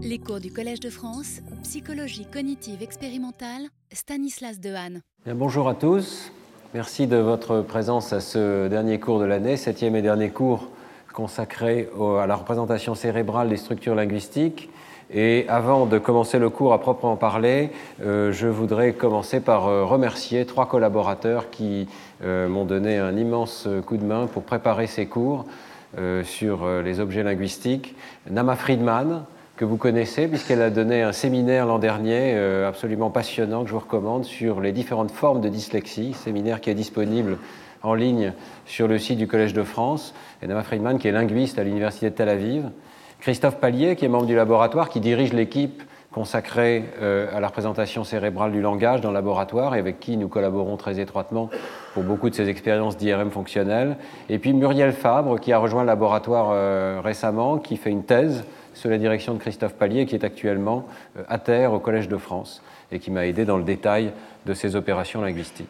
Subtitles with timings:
[0.00, 5.00] Les cours du Collège de France, psychologie cognitive expérimentale, Stanislas Dehaene.
[5.26, 6.30] Bonjour à tous.
[6.72, 10.68] Merci de votre présence à ce dernier cours de l'année, septième et dernier cours
[11.12, 11.88] consacré
[12.22, 14.70] à la représentation cérébrale des structures linguistiques.
[15.10, 19.84] Et avant de commencer le cours à proprement parler, euh, je voudrais commencer par euh,
[19.84, 21.88] remercier trois collaborateurs qui
[22.22, 25.44] euh, m'ont donné un immense coup de main pour préparer ces cours
[26.22, 27.96] sur les objets linguistiques.
[28.30, 29.24] Nama Friedman,
[29.58, 33.80] que vous connaissez, puisqu'elle a donné un séminaire l'an dernier absolument passionnant que je vous
[33.80, 37.38] recommande sur les différentes formes de dyslexie, séminaire qui est disponible
[37.82, 38.32] en ligne
[38.66, 40.14] sur le site du Collège de France.
[40.42, 42.70] Et Friedman, qui est linguiste à l'Université de Tel Aviv.
[43.20, 48.04] Christophe Pallier, qui est membre du laboratoire, qui dirige l'équipe consacrée euh, à la représentation
[48.04, 51.50] cérébrale du langage dans le laboratoire et avec qui nous collaborons très étroitement
[51.94, 53.96] pour beaucoup de ces expériences d'IRM fonctionnelles.
[54.28, 58.44] Et puis Muriel Fabre, qui a rejoint le laboratoire euh, récemment, qui fait une thèse
[58.78, 60.86] sous la direction de Christophe Pallier, qui est actuellement
[61.16, 64.12] euh, à terre au Collège de France et qui m'a aidé dans le détail
[64.46, 65.68] de ces opérations linguistiques.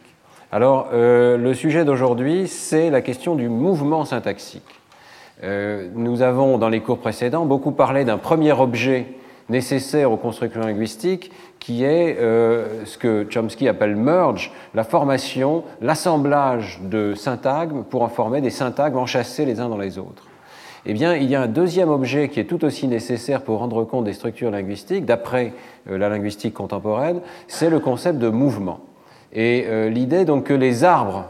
[0.51, 4.79] Alors, le sujet d'aujourd'hui, c'est la question du mouvement syntaxique.
[5.43, 9.07] Euh, nous avons, dans les cours précédents, beaucoup parlé d'un premier objet
[9.47, 16.79] nécessaire aux constructions linguistiques, qui est euh, ce que Chomsky appelle merge, la formation, l'assemblage
[16.83, 20.28] de syntagmes pour en former des syntagmes enchâssés les uns dans les autres.
[20.85, 23.83] Eh bien, il y a un deuxième objet qui est tout aussi nécessaire pour rendre
[23.83, 25.53] compte des structures linguistiques, d'après
[25.89, 28.79] euh, la linguistique contemporaine, c'est le concept de mouvement.
[29.31, 31.29] Et l'idée donc que les arbres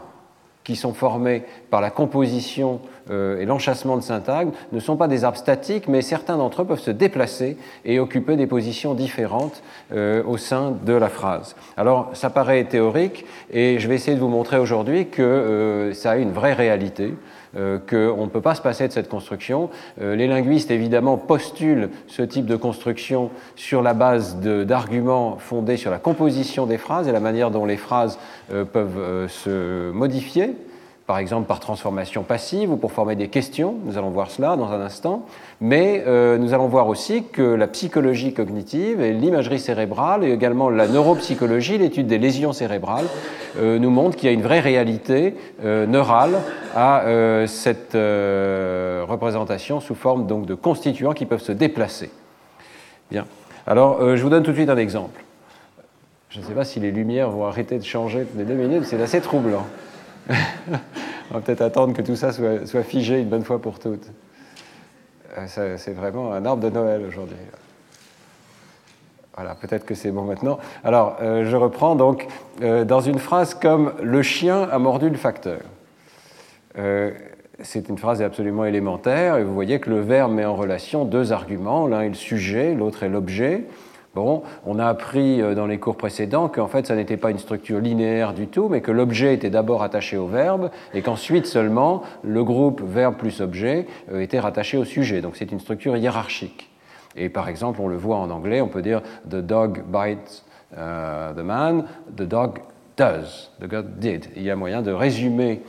[0.64, 5.24] qui sont formés par la composition euh, et l'enchassement de syntagmes ne sont pas des
[5.24, 9.62] arbres statiques, mais certains d'entre eux peuvent se déplacer et occuper des positions différentes
[9.92, 11.56] euh, au sein de la phrase.
[11.76, 16.12] Alors, ça paraît théorique, et je vais essayer de vous montrer aujourd'hui que euh, ça
[16.12, 17.14] a une vraie réalité.
[17.54, 19.70] Qu'on ne peut pas se passer de cette construction.
[20.00, 25.98] les linguistes, évidemment, postulent ce type de construction sur la base d'arguments fondés sur la
[25.98, 30.54] composition des phrases et la manière dont les phrases peuvent se modifier
[31.10, 33.74] par exemple par transformation passive ou pour former des questions.
[33.84, 35.26] Nous allons voir cela dans un instant.
[35.60, 40.70] Mais euh, nous allons voir aussi que la psychologie cognitive et l'imagerie cérébrale et également
[40.70, 43.06] la neuropsychologie, l'étude des lésions cérébrales,
[43.58, 45.34] euh, nous montrent qu'il y a une vraie réalité
[45.64, 46.38] euh, neurale
[46.76, 47.02] à
[47.48, 52.12] cette représentation sous forme donc de constituants qui peuvent se déplacer.
[53.10, 53.26] Bien.
[53.66, 55.24] Alors, je vous donne tout de suite un exemple.
[56.28, 58.84] Je ne sais pas si les lumières vont arrêter de changer toutes les deux minutes,
[58.84, 59.66] c'est assez troublant.
[61.30, 64.10] On va peut-être attendre que tout ça soit, figé une bonne fois pour toutes.
[65.38, 67.36] Euh, c'est vraiment un arbre de Noël aujourd'hui.
[69.36, 70.58] Voilà, peut-être que c'est bon maintenant.
[70.82, 72.26] Alors, euh, je reprends donc
[72.62, 75.60] euh, dans une phrase comme Le chien a mordu le facteur.
[77.62, 81.30] c'est une phrase absolument élémentaire et vous voyez que le verbe met en relation deux
[81.30, 81.86] arguments.
[81.86, 83.66] L'un est le sujet, l'autre est l'objet.
[84.14, 87.38] Bon, on a appris euh, dans les cours précédents qu'en fait, ça n'était pas une
[87.38, 92.02] structure linéaire du tout, mais que l'objet était d'abord attaché au verbe et qu'ensuite seulement
[92.24, 95.20] le groupe verbe plus objet euh, était rattaché au sujet.
[95.20, 96.70] Donc c'est une structure hiérarchique.
[97.14, 100.44] Et par exemple, on le voit en anglais, on peut dire The dog bites
[100.76, 101.84] euh, the man,
[102.16, 102.60] the dog
[102.96, 104.26] does, the dog did.
[104.36, 105.62] Il y a moyen de résumer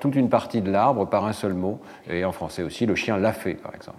[0.00, 3.16] toute une partie de l'arbre par un seul mot, et en français aussi, le chien
[3.16, 3.98] l'a fait, par exemple.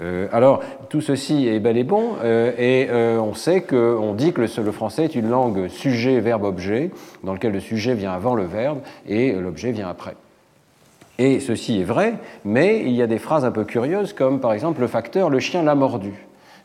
[0.00, 4.32] Euh, alors, tout ceci est bel et bon, euh, et euh, on sait qu'on dit
[4.32, 6.90] que le, français est une langue sujet-verbe-objet,
[7.24, 10.14] dans lequel le sujet vient avant le verbe et l'objet vient après.
[11.18, 14.52] Et ceci est vrai, mais il y a des phrases un peu curieuses, comme par
[14.52, 16.12] exemple le facteur le chien l'a mordu.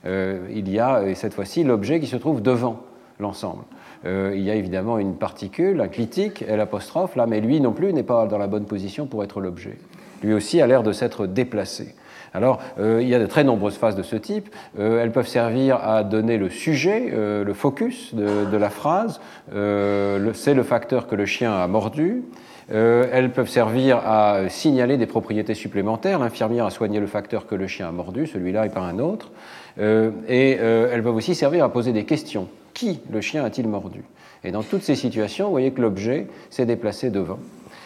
[0.05, 2.81] il y a, et cette fois-ci, l'objet qui se trouve devant
[3.19, 3.63] l'ensemble.
[4.05, 8.03] il y a évidemment une particule, un clitique, l'apostrophe, là, mais lui non plus n'est
[8.03, 9.75] pas dans la bonne position pour être l'objet.
[10.21, 11.95] Lui aussi a l'air de s'être déplacé.
[12.33, 14.49] Alors, euh, il y a de très nombreuses phases de ce type.
[14.79, 19.19] Euh, elles peuvent servir à donner le sujet, euh, le focus de, la phrase.
[19.49, 22.23] C'est le facteur que le chien a mordu.
[22.69, 26.19] elles peuvent servir à signaler des propriétés supplémentaires.
[26.19, 29.31] L'infirmière a soigné le facteur que le chien a mordu, celui-là et pas un autre.
[29.79, 32.47] et elles peuvent aussi servir à poser des questions.
[32.73, 34.03] Qui le chien a-t-il mordu?
[34.43, 37.39] Et dans toutes ces situations, vous voyez que l'objet s'est déplacé devant.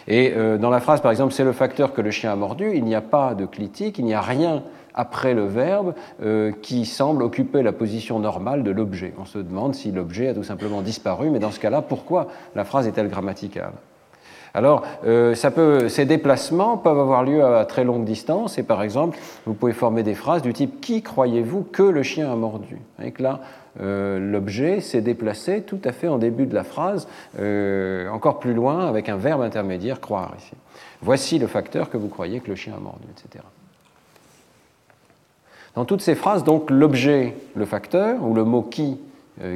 [0.08, 2.72] Et euh, dans la phrase, par exemple, c'est le facteur que le chien a mordu,
[2.74, 4.62] il n'y a pas de clitique, il n'y a rien
[4.94, 9.12] après le verbe euh, qui semble occuper la position normale de l'objet.
[9.20, 12.64] On se demande si l'objet a tout simplement disparu, mais dans ce cas-là, pourquoi la
[12.64, 13.72] phrase est-elle grammaticale?
[14.54, 19.54] Alors, euh, ces déplacements peuvent avoir lieu à très longue distance, et par exemple, vous
[19.54, 22.78] pouvez former des phrases du type Qui croyez-vous que le chien a mordu?
[22.98, 23.40] Avec là,
[23.80, 27.08] euh, l'objet s'est déplacé tout à fait en début de la phrase,
[27.38, 30.52] euh, encore plus loin, avec un verbe intermédiaire, croire ici.
[31.02, 33.44] Voici le facteur que vous croyez que le chien a mordu, etc.
[35.74, 38.98] Dans toutes ces phrases, donc, l'objet, le facteur, ou le mot qui,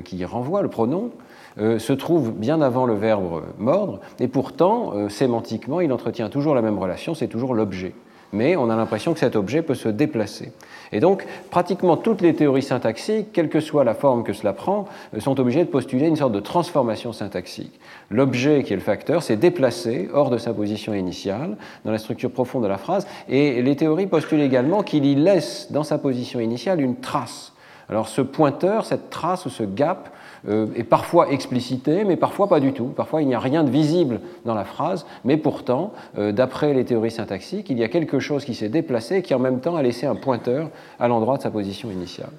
[0.05, 1.11] qui y renvoie, le pronom,
[1.58, 6.78] se trouve bien avant le verbe mordre, et pourtant, sémantiquement, il entretient toujours la même
[6.78, 7.94] relation, c'est toujours l'objet
[8.32, 10.52] mais on a l'impression que cet objet peut se déplacer.
[10.90, 14.87] Et donc, pratiquement toutes les théories syntaxiques, quelle que soit la forme que cela prend,
[15.14, 17.78] euh, sont obligées de postuler une sorte de transformation syntaxique.
[18.10, 22.31] L'objet, qui est le facteur, s'est déplacé hors de sa position initiale, dans la structure
[22.31, 26.40] profonde de la phrase, et les théories postulent également qu'il y laisse dans sa position
[26.40, 27.52] initiale une trace.
[27.88, 30.19] Alors ce pointeur, cette trace ou ce gap, euh,
[30.49, 32.87] est parfois explicité, mais parfois pas du tout.
[32.87, 36.85] Parfois, il n'y a rien de visible dans la phrase, mais pourtant, euh, d'après les
[36.85, 39.77] théories syntaxiques, il y a quelque chose qui s'est déplacé et qui en même temps
[39.77, 42.31] a laissé un pointeur à l'endroit de sa position initiale.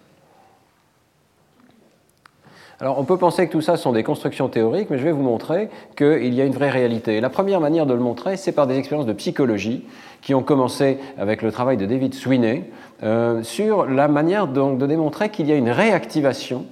[2.80, 5.24] Alors, on peut penser que tout ça sont des constructions théoriques, mais je vais vous
[5.24, 7.22] montrer qu'il y a une vraie réalité.
[7.22, 9.86] la première manière de le montrer, c'est par des expériences de psychologie
[10.22, 12.70] qui ont commencé avec le travail de David Sweeney
[13.04, 16.66] euh, sur la manière donc de démontrer qu'il y a une réactivation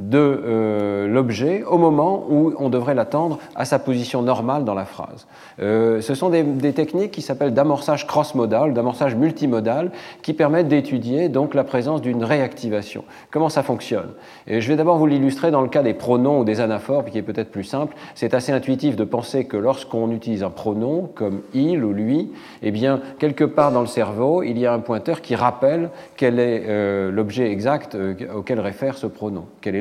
[0.00, 4.86] de euh, l'objet au moment où on devrait l'attendre à sa position normale dans la
[4.86, 5.26] phrase.
[5.60, 9.90] Euh, ce sont des, techniques qui s'appellent d'amorçage cross-modal, d'amorçage multimodal,
[10.22, 13.04] qui permettent d'étudier donc la présence d'une réactivation.
[13.30, 14.10] Comment ça fonctionne?
[14.46, 17.18] Et Je vais d'abord vous l'illustrer dans le cas des pronoms ou des anaphores, qui
[17.18, 17.94] est peut-être plus simple.
[18.14, 22.32] C'est assez intuitif de penser que lorsqu'on utilise un pronom comme il ou lui,
[22.62, 26.38] eh bien quelque part dans le cerveau, il y a un pointeur qui rappelle quel
[26.38, 27.96] est euh, l'objet exact
[28.34, 29.80] auquel réfère ce pronom, quel est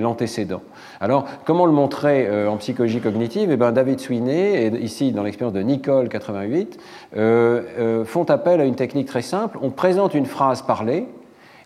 [1.00, 5.24] Alors, comment le montrer euh, en psychologie cognitive eh bien, David Sweeney, et ici dans
[5.24, 6.80] l'expérience de Nicole 88,
[7.16, 9.58] euh, euh, font appel à une technique très simple.
[9.62, 11.06] On présente une phrase parlée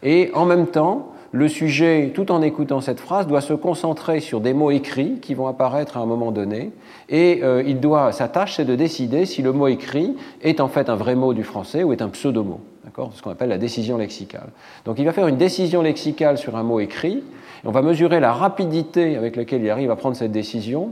[0.01, 4.39] et en même temps, le sujet, tout en écoutant cette phrase, doit se concentrer sur
[4.39, 6.71] des mots écrits qui vont apparaître à un moment donné,
[7.09, 10.89] et il doit, sa tâche, c'est de décider si le mot écrit est en fait
[10.89, 12.59] un vrai mot du français ou est un pseudo-mot,
[13.15, 14.49] ce qu'on appelle la décision lexicale.
[14.85, 17.23] Donc il va faire une décision lexicale sur un mot écrit,
[17.65, 20.91] on va mesurer la rapidité avec laquelle il arrive à prendre cette décision,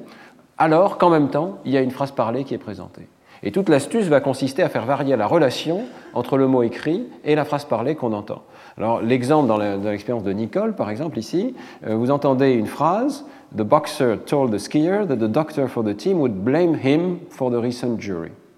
[0.57, 3.07] alors qu'en même temps, il y a une phrase parlée qui est présentée.
[3.43, 5.81] Et toute l'astuce va consister à faire varier la relation
[6.13, 8.43] entre le mot écrit et la phrase parlée qu'on entend.
[8.77, 11.55] Alors l'exemple dans l'expérience de Nicole, par exemple, ici,
[11.87, 13.25] euh, vous entendez une phrase
[13.55, 17.51] The boxer told the skier that the doctor for the team would blame him for
[17.51, 17.97] the recent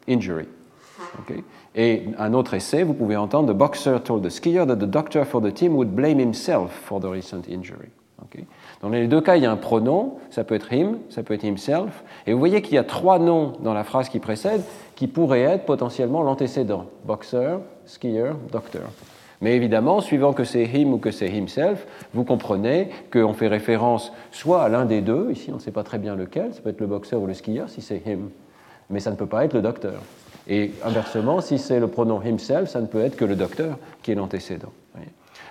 [0.08, 0.46] injury.
[1.76, 5.26] Et un autre essai, vous pouvez entendre The boxer told the skier that the doctor
[5.26, 7.90] for the team would blame himself for the recent injury.
[8.82, 11.34] Dans les deux cas, il y a un pronom, ça peut être him, ça peut
[11.34, 14.62] être himself, et vous voyez qu'il y a trois noms dans la phrase qui précède
[14.96, 18.84] qui pourraient être potentiellement l'antécédent boxer, skier, doctor.
[19.42, 24.14] Mais évidemment, suivant que c'est him ou que c'est himself, vous comprenez qu'on fait référence
[24.32, 26.70] soit à l'un des deux, ici on ne sait pas très bien lequel, ça peut
[26.70, 28.30] être le boxeur ou le skieur si c'est him,
[28.90, 30.02] mais ça ne peut pas être le docteur.
[30.48, 34.12] Et inversement, si c'est le pronom himself, ça ne peut être que le docteur qui
[34.12, 34.72] est l'antécédent.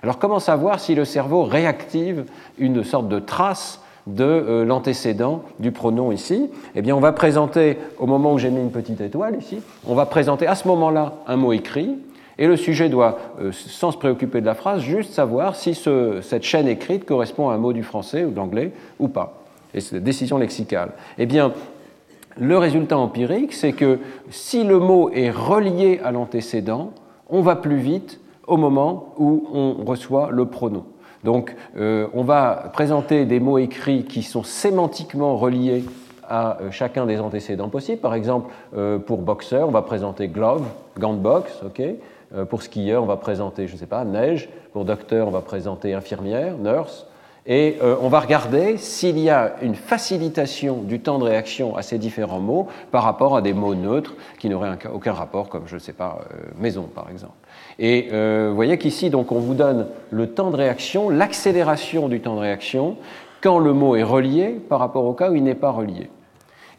[0.03, 2.25] Alors comment savoir si le cerveau réactive
[2.57, 6.49] une sorte de trace de euh, l'antécédent du pronom ici?
[6.75, 9.95] Eh bien, on va présenter, au moment où j'ai mis une petite étoile ici, on
[9.95, 11.95] va présenter à ce moment-là un mot écrit,
[12.37, 16.43] et le sujet doit, euh, sans se préoccuper de la phrase, juste savoir si cette
[16.43, 19.41] chaîne écrite correspond à un mot du français ou de l'anglais ou pas.
[19.73, 20.91] Et c'est la décision lexicale.
[21.17, 21.53] Eh bien,
[22.37, 23.99] le résultat empirique, c'est que
[24.31, 26.91] si le mot est relié à l'antécédent,
[27.29, 30.85] on va plus vite au moment où on reçoit le pronom.
[31.23, 35.85] Donc euh, on va présenter des mots écrits qui sont sémantiquement reliés
[36.27, 38.01] à euh, chacun des antécédents possibles.
[38.01, 40.65] Par exemple, euh, pour boxeur, on va présenter glove,
[40.99, 41.81] gant de boxe, ok.
[42.49, 44.49] pour skieur, on va présenter, je ne sais pas, neige.
[44.73, 47.07] Pour docteur, on va présenter infirmière, nurse.
[47.45, 51.97] Et on va regarder s'il y a une facilitation du temps de réaction à ces
[51.97, 55.79] différents mots par rapport à des mots neutres qui n'auraient aucun rapport, comme je ne
[55.79, 56.19] sais pas,
[56.57, 57.35] maison par exemple.
[57.79, 62.21] Et euh, vous voyez qu'ici, donc, on vous donne le temps de réaction, l'accélération du
[62.21, 62.97] temps de réaction,
[63.41, 66.09] quand le mot est relié par rapport au cas où il n'est pas relié.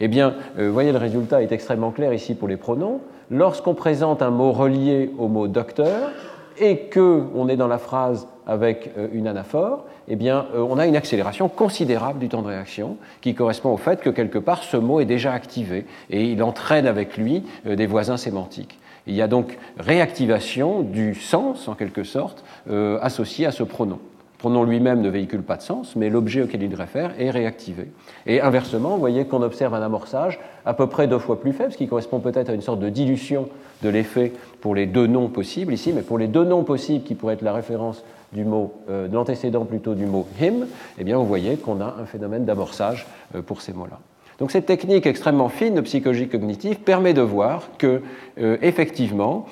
[0.01, 3.01] Eh bien, euh, vous voyez, le résultat est extrêmement clair ici pour les pronoms.
[3.31, 6.11] Lorsqu'on présente un mot relié au mot docteur
[6.59, 10.97] et qu'on est dans la phrase avec euh, une anaphore, eh bien, on a une
[10.97, 15.01] accélération considérable du temps de réaction qui correspond au fait que quelque part ce mot
[15.01, 18.79] est déjà activé et il entraîne avec lui des voisins sémantiques.
[19.07, 23.99] Il y a donc réactivation du sens, en quelque sorte, euh, associé à ce pronom.
[23.99, 27.89] Le pronom lui-même ne véhicule pas de sens, mais l'objet auquel il réfère est réactivé.
[28.27, 31.73] Et inversement, vous voyez qu'on observe un amorçage à peu près deux fois plus faible,
[31.73, 33.49] ce qui correspond peut-être à une sorte de dilution
[33.83, 37.15] de l'effet pour les deux noms possibles ici, mais pour les deux noms possibles qui
[37.15, 38.03] pourraient être la référence
[38.35, 40.67] du mot, euh, de l'antécédent plutôt du mot him,
[40.99, 43.99] eh bien vous voyez qu'on a un phénomène d'amorçage euh, pour ces mots-là.
[44.41, 48.03] Donc cette technique extrêmement fine de psychologie cognitive permet de voir que,
[48.39, 49.47] euh, effectivement,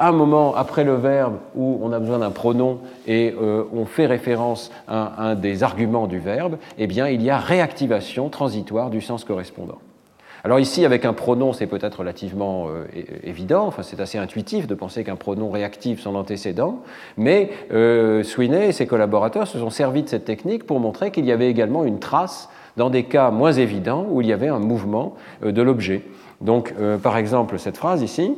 [0.00, 3.34] un moment après le verbe où on a besoin d'un pronom et
[3.74, 8.30] on fait référence à un des arguments du verbe, eh bien, il y a réactivation
[8.30, 9.80] transitoire du sens correspondant.
[10.44, 12.84] Alors ici, avec un pronom, c'est peut-être relativement euh,
[13.22, 16.80] évident, enfin, c'est assez intuitif de penser qu'un pronom réactive son antécédent,
[17.16, 21.24] mais euh, Sweeney et ses collaborateurs se sont servis de cette technique pour montrer qu'il
[21.26, 24.58] y avait également une trace dans des cas moins évidents où il y avait un
[24.58, 26.02] mouvement euh, de l'objet.
[26.40, 28.34] Donc, par exemple, cette phrase ici,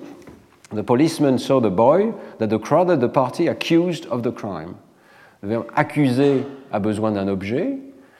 [0.74, 4.74] The policeman saw the boy that the crowd the party accused of the crime.
[5.42, 7.78] Le verbe accuser a besoin d'un objet.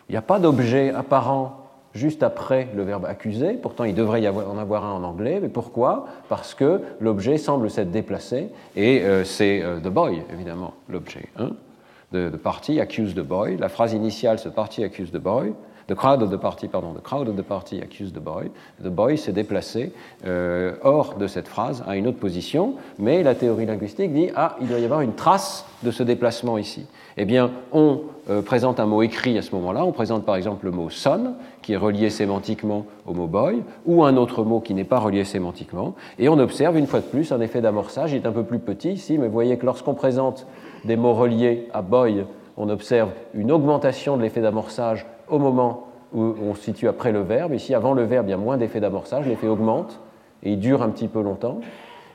[0.08, 1.63] Il n'y a pas d'objet apparent
[1.94, 3.54] juste après le verbe accuser.
[3.54, 5.38] Pourtant, il devrait y en avoir un en anglais.
[5.40, 6.06] Mais pourquoi?
[6.28, 8.48] Parce que l'objet semble s'être déplacé.
[8.76, 11.26] Et euh, c'est euh, the boy, évidemment, l'objet.
[11.38, 11.50] Hein
[12.12, 13.56] the, the, party accuse the boy.
[13.58, 15.52] La phrase initiale, ce party accuse the boy.
[15.86, 18.50] The crowd of the party, pardon, the crowd of the party accused the boy.
[18.82, 19.92] The boy s'est déplacé
[20.26, 24.56] euh, hors de cette phrase à une autre position, mais la théorie linguistique dit ah,
[24.62, 26.86] il doit y avoir une trace de ce déplacement ici.
[27.18, 28.13] Eh bien, on euh,
[28.44, 29.84] présente un mot écrit à ce moment-là.
[29.84, 34.04] On présente par exemple le mot son, qui est relié sémantiquement au mot boy, ou
[34.04, 37.32] un autre mot qui n'est pas relié sémantiquement, et on observe une fois de plus
[37.32, 38.12] un effet d'amorçage.
[38.12, 40.46] Il est un peu plus petit ici, mais vous voyez que lorsqu'on présente
[40.84, 42.24] des mots reliés à boy,
[42.56, 47.22] on observe une augmentation de l'effet d'amorçage au moment où on se situe après le
[47.22, 47.54] verbe.
[47.54, 49.98] Ici, avant le verbe, il y a moins d'effet d'amorçage, l'effet augmente
[50.42, 51.60] et il dure un petit peu longtemps.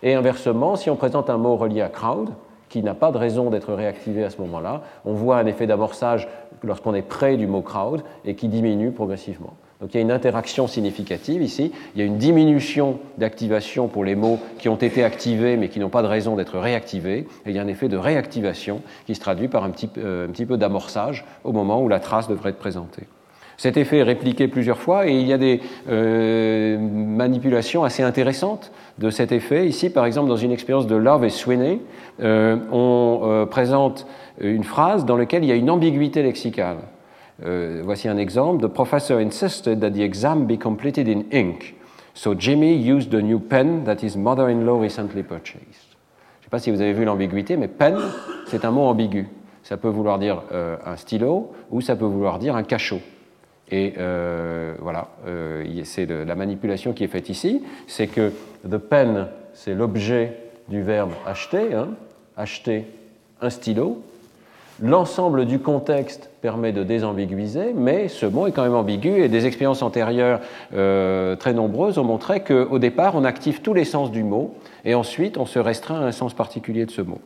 [0.02, 2.30] Et inversement, si on présente un mot relié à crowd,
[2.70, 6.28] qui n'a pas de raison d'être réactivé à ce moment-là, on voit un effet d'amorçage
[6.64, 9.54] lorsqu'on est près du mot crowd et qui diminue progressivement.
[9.82, 14.04] Donc il y a une interaction significative ici, il y a une diminution d'activation pour
[14.04, 17.50] les mots qui ont été activés mais qui n'ont pas de raison d'être réactivés, et
[17.50, 20.32] il y a un effet de réactivation qui se traduit par un petit, euh, un
[20.32, 23.08] petit peu d'amorçage au moment où la trace devrait être présentée.
[23.60, 28.72] Cet effet est répliqué plusieurs fois et il y a des euh, manipulations assez intéressantes
[29.00, 29.68] de cet effet.
[29.68, 31.82] Ici, par exemple, dans une expérience de Love et Sweeney,
[32.22, 34.08] euh, on présente
[34.40, 36.78] une phrase dans laquelle il y a une ambiguïté lexicale.
[37.46, 38.66] Euh, voici un exemple.
[38.66, 41.76] The professor insisted that the exam be completed in ink.
[42.14, 45.60] So Jimmy used the new pen that his mother-in-law recently purchased.
[45.60, 47.98] Je ne sais pas si vous avez vu l'ambiguïté, mais pen,
[48.48, 49.28] c'est un mot ambigu.
[49.64, 53.00] Ça peut vouloir dire euh, un stylo ou ça peut vouloir dire un cachot.
[53.72, 55.10] Et euh, voilà,
[55.84, 57.64] c'est la manipulation qui est faite ici.
[57.88, 58.32] C'est que
[58.68, 60.34] the pen, c'est l'objet
[60.70, 61.90] du verbe acheter, hein,
[62.36, 62.86] acheter
[63.42, 64.02] un stylo,
[64.82, 69.46] L'ensemble du contexte permet de désambiguiser, mais ce mot est quand même ambigu et des
[69.46, 70.40] expériences antérieures
[70.74, 74.96] euh, très nombreuses ont montré qu'au départ, on active tous les sens du mot et
[74.96, 77.20] ensuite on se restreint à un sens particulier de ce mot.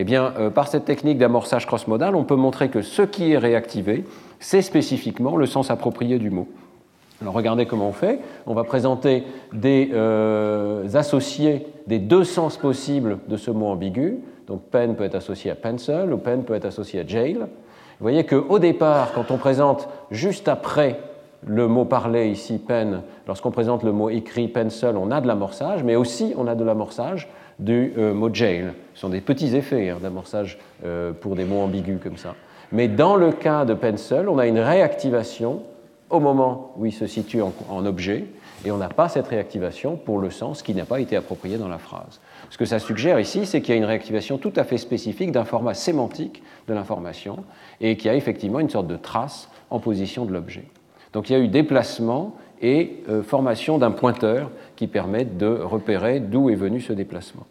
[0.00, 3.36] Eh bien, euh, par cette technique d'amorçage cross-modal, on peut montrer que ce qui est
[3.36, 4.06] réactivé,
[4.38, 6.48] c'est spécifiquement le sens approprié du mot.
[7.20, 8.18] Alors regardez comment on fait.
[8.46, 14.20] On va présenter des euh, associés des deux sens possibles de ce mot ambigu.
[14.46, 17.34] Donc pen peut être associé à pencil ou pen peut être associé à jail.
[17.34, 17.46] Vous
[18.00, 20.98] voyez qu'au départ, quand on présente juste après
[21.46, 25.84] le mot parlé ici, pen, lorsqu'on présente le mot écrit pencil, on a de l'amorçage,
[25.84, 27.28] mais aussi on a de l'amorçage
[27.60, 28.72] du euh, mot jail.
[28.94, 32.34] Ce sont des petits effets hein, d'amorçage euh, pour des mots ambigus comme ça.
[32.72, 35.62] Mais dans le cas de pencil, on a une réactivation
[36.08, 38.24] au moment où il se situe en objet,
[38.64, 41.68] et on n'a pas cette réactivation pour le sens qui n'a pas été approprié dans
[41.68, 42.20] la phrase.
[42.50, 45.32] Ce que ça suggère ici, c'est qu'il y a une réactivation tout à fait spécifique
[45.32, 47.44] d'un format sémantique de l'information
[47.80, 50.64] et qu'il y a effectivement une sorte de trace en position de l'objet.
[51.12, 56.20] Donc il y a eu déplacement et euh, formation d'un pointeur qui permettent de repérer
[56.20, 57.46] d'où est venu ce déplacement.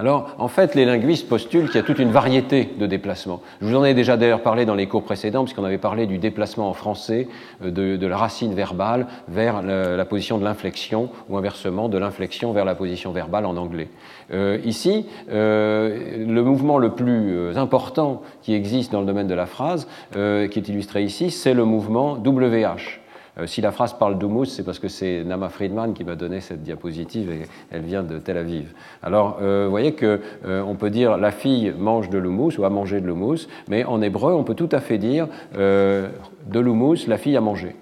[0.00, 3.42] Alors, en fait, les linguistes postulent qu'il y a toute une variété de déplacements.
[3.60, 6.16] Je vous en ai déjà d'ailleurs parlé dans les cours précédents, puisqu'on avait parlé du
[6.16, 7.28] déplacement en français
[7.62, 12.64] euh, de, la racine verbale vers la, position de l'inflexion, ou inversement de l'inflexion vers
[12.64, 13.88] la position verbale en anglais.
[14.32, 19.44] Euh, ici, euh, le mouvement le plus important qui existe dans le domaine de la
[19.44, 22.99] phrase, qui est illustré ici, c'est le mouvement WH.
[23.40, 26.40] Euh, si la phrase parle d'houmous, c'est parce que c'est Nama Friedman qui m'a donné
[26.40, 28.72] cette diapositive et elle vient de Tel Aviv.
[29.02, 32.70] Alors, euh, vous voyez qu'on euh, peut dire la fille mange de l'houmous ou a
[32.70, 37.18] mangé de l'houmous, mais en hébreu, on peut tout à fait dire de l'houmous, la
[37.18, 37.76] fille a mangé.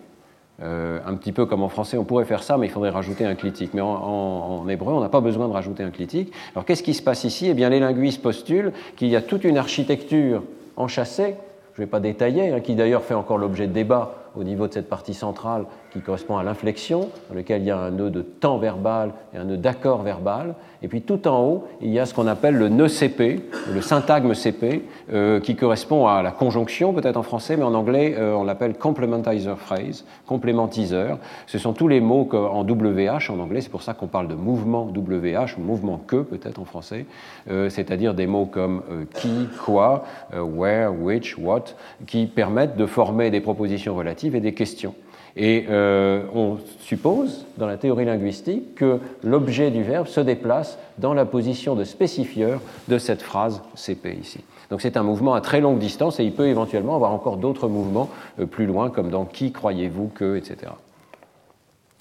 [0.61, 3.35] un petit peu comme en français, on pourrait faire ça, mais il faudrait rajouter un
[3.35, 3.73] clitique.
[3.75, 6.33] Mais en, hébreu, on n'a pas besoin de rajouter un clitique.
[6.55, 7.49] Alors qu'est-ce qui se passe ici?
[7.49, 10.43] Eh bien, les linguistes postulent qu'il y a toute une architecture
[10.77, 11.35] enchâssée,
[11.75, 14.67] je ne vais pas détailler, hein, qui d'ailleurs fait encore l'objet de débat au niveau
[14.67, 18.11] de cette partie centrale qui correspond à l'inflexion, dans lequel il y a un nœud
[18.11, 20.55] de temps verbal et un nœud d'accord verbal.
[20.83, 23.41] Et puis tout en haut, il y a ce qu'on appelle le nœud CP,
[23.73, 28.15] le syntagme CP, euh, qui correspond à la conjonction, peut-être en français, mais en anglais,
[28.17, 31.19] euh, on l'appelle complementizer phrase, complémentiseur.
[31.47, 34.35] Ce sont tous les mots en WH en anglais, c'est pour ça qu'on parle de
[34.35, 37.07] mouvement WH, ou mouvement que, peut-être en français,
[37.51, 38.83] euh, c'est-à-dire des mots comme
[39.15, 41.65] qui, quoi, where, which, what,
[42.07, 44.95] qui permettent de former des propositions relatives et des questions.
[45.37, 51.15] Et euh, on suppose, dans la théorie linguistique, que l'objet du verbe se déplace dans
[51.15, 54.41] la position de spécifieur de cette phrase CP ici.
[54.71, 57.69] Donc c'est un mouvement à très longue distance et il peut éventuellement avoir encore d'autres
[57.69, 60.73] mouvements euh, plus loin, comme dans qui croyez-vous que, etc.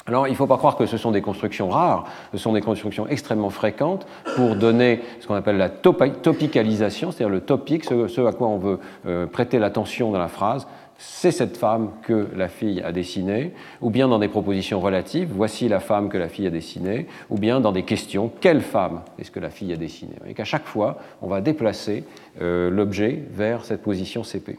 [0.07, 2.61] Alors, il ne faut pas croire que ce sont des constructions rares, ce sont des
[2.61, 4.07] constructions extrêmement fréquentes
[4.37, 8.79] pour donner ce qu'on appelle la topicalisation, c'est-à-dire le topic, ce, à quoi on veut
[9.05, 10.65] euh, prêter l'attention dans la phrase,
[10.97, 15.67] c'est cette femme que la fille a dessinée, ou bien dans des propositions relatives, voici
[15.67, 19.31] la femme que la fille a dessinée, ou bien dans des questions, quelle femme est-ce
[19.31, 20.15] que la fille a dessinée?
[20.27, 22.03] Et qu'à chaque fois, on va déplacer
[22.41, 24.57] euh, l'objet vers cette position CP.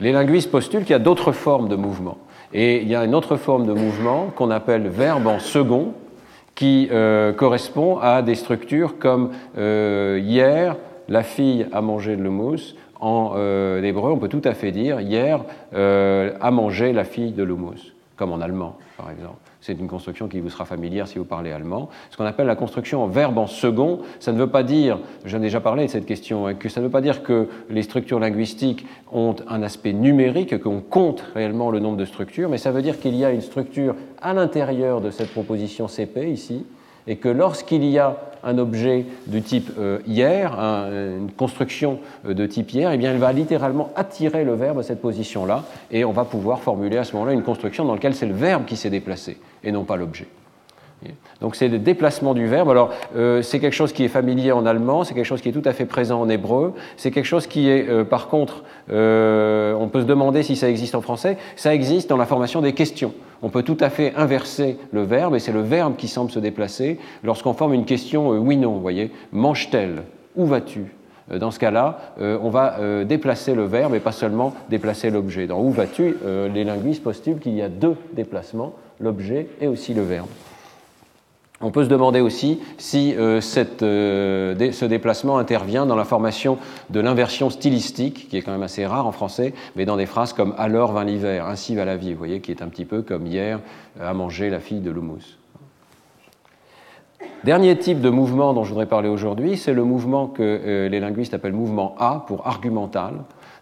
[0.00, 2.18] Les linguistes postulent qu'il y a d'autres formes de mouvement.
[2.52, 5.94] Et il y a une autre forme de mouvement qu'on appelle verbe en second,
[6.54, 10.76] qui euh, correspond à des structures comme euh, hier,
[11.08, 15.00] la fille a mangé de l'houmous, en euh, hébreu, on peut tout à fait dire
[15.00, 19.38] hier euh, a mangé la fille de l'humus, comme en allemand, par exemple.
[19.60, 21.88] C'est une construction qui vous sera familière si vous parlez allemand.
[22.10, 25.38] Ce qu'on appelle la construction en verbe en second, ça ne veut pas dire, j'en
[25.38, 27.82] ai déjà parlé de cette question, hein, que ça ne veut pas dire que les
[27.82, 32.70] structures linguistiques ont un aspect numérique, qu'on compte réellement le nombre de structures, mais ça
[32.70, 36.64] veut dire qu'il y a une structure à l'intérieur de cette proposition CP ici,
[37.08, 42.46] et que lorsqu'il y a un objet de type euh, hier, une construction euh, de
[42.46, 46.12] type hier, eh bien, elle va littéralement attirer le verbe à cette position-là, et on
[46.12, 48.90] va pouvoir formuler à ce moment-là une construction dans laquelle c'est le verbe qui s'est
[48.90, 50.28] déplacé, et non pas l'objet.
[51.40, 52.70] Donc c'est le déplacement du verbe.
[52.70, 55.52] Alors euh, c'est quelque chose qui est familier en allemand, c'est quelque chose qui est
[55.52, 60.00] tout à fait présent en hébreu, c'est quelque chose qui est par contre, on peut
[60.00, 63.14] se demander si ça existe en français, ça existe dans la formation des questions.
[63.42, 66.38] On peut tout à fait inverser le verbe et c'est le verbe qui semble se
[66.38, 70.02] déplacer lorsqu'on forme une question oui-non, vous voyez, mange-t-elle?
[70.36, 70.92] Où vas-tu?
[71.32, 75.46] Dans ce cas-là, on va déplacer le verbe et pas seulement déplacer l'objet.
[75.46, 76.16] Dans où vas-tu,
[76.54, 80.28] les linguistes postulent qu'il y a deux déplacements, l'objet et aussi le verbe.
[81.60, 83.40] On peut se demander aussi si euh,
[83.82, 86.56] euh, ce déplacement intervient dans la formation
[86.90, 90.32] de l'inversion stylistique, qui est quand même assez rare en français, mais dans des phrases
[90.32, 93.02] comme alors vint l'hiver, ainsi va la vie, vous voyez, qui est un petit peu
[93.02, 93.58] comme hier
[94.00, 95.36] a mangé la fille de l'houmous.
[97.42, 101.00] Dernier type de mouvement dont je voudrais parler aujourd'hui, c'est le mouvement que euh, les
[101.00, 103.14] linguistes appellent mouvement A pour argumental,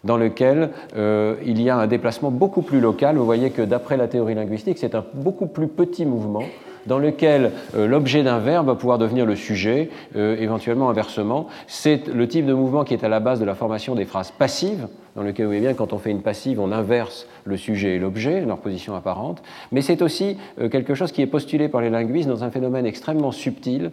[0.03, 3.17] dans lequel il y a un déplacement beaucoup plus local.
[3.17, 6.43] Vous voyez que d'après la théorie linguistique, c'est un beaucoup plus petit mouvement
[6.87, 11.47] dans lequel euh, l'objet d'un verbe va pouvoir devenir le sujet, euh, éventuellement inversement.
[11.67, 14.31] C'est le type de mouvement qui est à la base de la formation des phrases
[14.31, 17.95] passives, dans lequel, vous voyez bien, quand on fait une passive, on inverse le sujet
[17.95, 19.41] et l'objet, leur position apparente.
[19.71, 22.85] Mais c'est aussi euh, quelque chose qui est postulé par les linguistes dans un phénomène
[22.85, 23.91] extrêmement subtil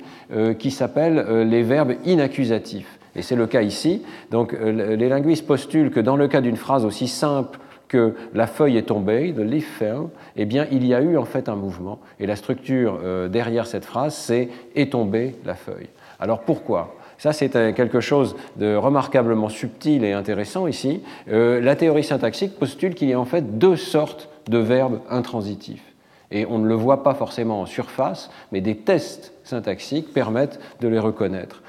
[0.58, 2.98] qui s'appelle les verbes inaccusatifs.
[3.16, 4.02] Et c'est le cas ici.
[4.30, 8.76] Donc les linguistes postulent que dans le cas d'une phrase aussi simple que la feuille
[8.76, 12.00] est tombée, the leaf fell, eh bien, il y a eu en fait un mouvement.
[12.20, 15.88] Et la structure euh, derrière cette phrase, c'est est tombée la feuille.
[16.18, 16.94] Alors pourquoi?
[17.18, 21.02] Ça, c'est euh, quelque chose de remarquablement subtil et intéressant ici.
[21.28, 25.84] Euh, la théorie syntaxique postule qu'il y a en fait deux sortes de verbes intransitifs.
[26.30, 30.88] Et on ne le voit pas forcément en surface, mais des tests syntaxiques permettent de
[30.88, 31.62] les reconnaître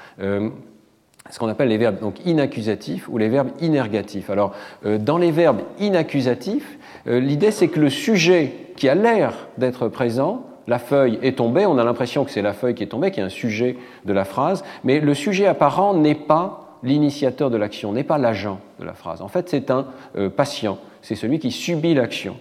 [1.30, 4.30] ce qu'on appelle les verbes donc inaccusatifs ou les verbes inergatifs.
[4.30, 4.52] Alors,
[4.84, 9.88] euh, dans les verbes inaccusatifs, euh, l'idée c'est que le sujet qui a l'air d'être
[9.88, 13.10] présent, la feuille est tombée, on a l'impression que c'est la feuille qui est tombée,
[13.10, 17.56] qui est un sujet de la phrase, mais le sujet apparent n'est pas l'initiateur de
[17.56, 19.22] l'action, n'est pas l'agent de la phrase.
[19.22, 19.86] En fait, c'est un
[20.16, 22.36] euh, patient, c'est celui qui subit l'action.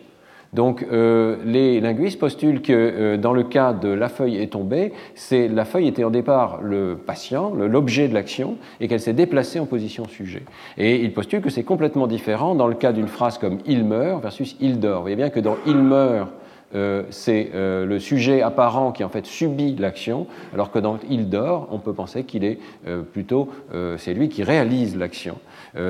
[0.56, 4.94] Donc euh, les linguistes postulent que euh, dans le cas de la feuille est tombée,
[5.14, 9.60] c'est la feuille était au départ le patient, l'objet de l'action, et qu'elle s'est déplacée
[9.60, 10.44] en position sujet.
[10.78, 14.22] Et ils postulent que c'est complètement différent dans le cas d'une phrase comme il meurt
[14.22, 14.98] versus il dort.
[14.98, 16.30] Vous voyez bien que dans il meurt,
[16.74, 21.68] euh, c'est le sujet apparent qui en fait subit l'action, alors que dans il dort,
[21.72, 22.60] on peut penser qu'il est
[23.12, 23.50] plutôt
[23.98, 25.38] c'est lui qui réalise l'action.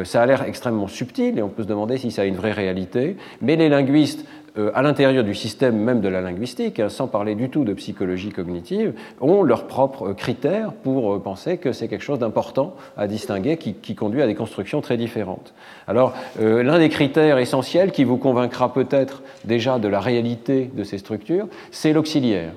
[0.04, 2.51] ça a l'air extrêmement subtil et on peut se demander si ça a une vraie
[2.51, 4.25] réalité, mais les linguistes
[4.73, 8.29] à l'intérieur du système même de la linguistique, hein, sans parler du tout de psychologie
[8.29, 13.57] cognitive, ont leurs propres critères pour euh, penser que c'est quelque chose d'important à distinguer
[13.57, 15.53] qui, conduit à des constructions très différentes.
[15.87, 20.83] Alors, euh, l'un des critères essentiels qui vous convaincra peut-être déjà de la réalité de
[20.83, 22.53] ces structures, c'est l'auxiliaire.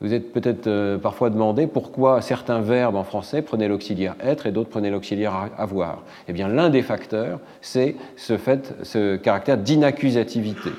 [0.00, 4.70] Vous êtes peut-être parfois demandé pourquoi certains verbes en français prenaient l'auxiliaire être et d'autres
[4.70, 6.04] prenaient l'auxiliaire avoir.
[6.26, 10.70] Eh bien, l'un des facteurs, c'est ce, fait, ce caractère d'inaccusativité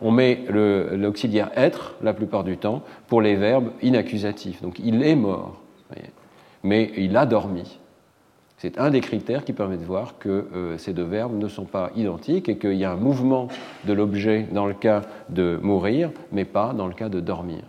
[0.00, 4.62] on met l'auxiliaire être la plupart du temps pour les verbes inaccusatifs.
[4.62, 5.60] Donc il est mort,
[6.62, 7.78] mais il a dormi.
[8.58, 11.64] C'est un des critères qui permet de voir que euh, ces deux verbes ne sont
[11.64, 13.48] pas identiques et qu'il y a un mouvement
[13.86, 17.62] de l'objet dans le cas de mourir, mais pas dans le cas de dormir.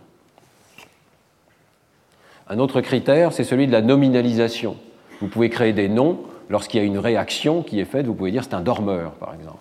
[2.46, 4.76] Un autre critère, c'est celui de la nominalisation.
[5.20, 6.18] Vous pouvez créer des noms
[6.50, 8.04] lorsqu'il y a une réaction qui est faite.
[8.04, 9.56] Vous pouvez dire c'est un dormeur, par exemple.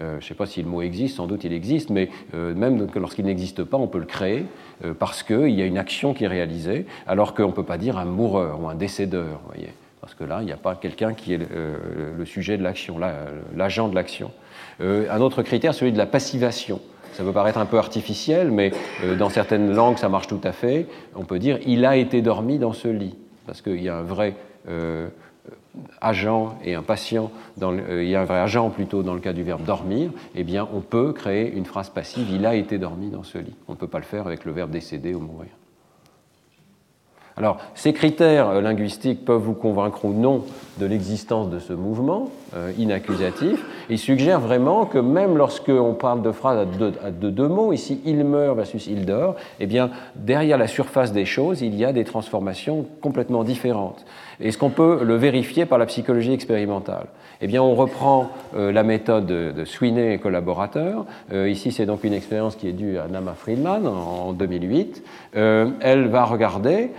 [0.00, 2.54] Euh, je ne sais pas si le mot existe, sans doute il existe, mais euh,
[2.54, 4.44] même lorsqu'il n'existe pas, on peut le créer
[4.84, 7.78] euh, parce qu'il y a une action qui est réalisée, alors qu'on ne peut pas
[7.78, 11.14] dire un moureur ou un décédeur, voyez, parce que là, il n'y a pas quelqu'un
[11.14, 12.98] qui est le, sujet de l'action,
[13.56, 14.30] l'agent de l'action.
[14.80, 16.80] un autre critère, celui de la passivation.
[17.12, 18.72] Ça peut paraître un peu artificiel, mais
[19.18, 20.86] dans certaines langues, ça marche tout à fait.
[21.16, 24.02] On peut dire il a été dormi dans ce lit, parce qu'il y a un
[24.02, 24.34] vrai
[26.00, 27.30] agent et un patient,
[27.62, 30.44] euh, il y a un vrai agent plutôt dans le cas du verbe dormir, eh
[30.44, 33.54] bien on peut créer une phrase passive il a été dormi dans ce lit.
[33.68, 35.50] On ne peut pas le faire avec le verbe décéder ou mourir.
[37.38, 40.44] Alors, ces critères euh, linguistiques peuvent vous convaincre ou non
[40.78, 43.64] de l'existence de ce mouvement euh, inaccusatif.
[43.88, 46.66] Ils suggèrent vraiment que même lorsqu'on parle de phrases
[47.00, 51.24] à deux, mots, ici il meurt versus il dort, eh bien, derrière la surface des
[51.24, 54.04] choses, il y a des transformations complètement différentes.
[54.40, 57.06] Est-ce qu'on peut le vérifier par la psychologie expérimentale
[57.40, 61.06] Eh bien, on reprend euh, la méthode de, Sweeney et collaborateurs.
[61.32, 65.04] Euh, ici, c'est donc une expérience qui est due à Nama Friedman en, 2008.
[65.36, 66.90] Euh, elle va regarder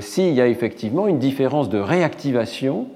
[0.00, 2.86] s'il y a effectivement une différence de réactivation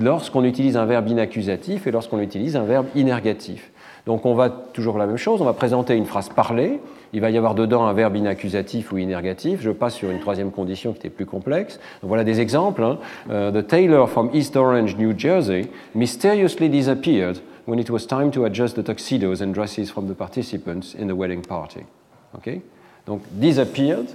[0.00, 3.70] lorsqu'on utilise un verbe inaccusatif et lorsqu'on utilise un verbe inergatif.
[4.06, 6.80] Donc on va toujours la même chose, on va présenter une phrase parlée,
[7.16, 9.62] il va y avoir dedans un verbe inaccusatif ou inergatif.
[9.62, 11.80] Je passe sur une troisième condition qui était plus complexe.
[12.02, 12.82] voilà des exemples.
[12.82, 12.98] Hein.
[13.30, 18.44] Uh, the tailor from East Orange, New Jersey, mysteriously disappeared when it was time to
[18.44, 21.86] adjust the tuxedos and dresses from the participants in the wedding party.
[22.34, 22.60] Okay?
[23.06, 24.08] Donc disappeared,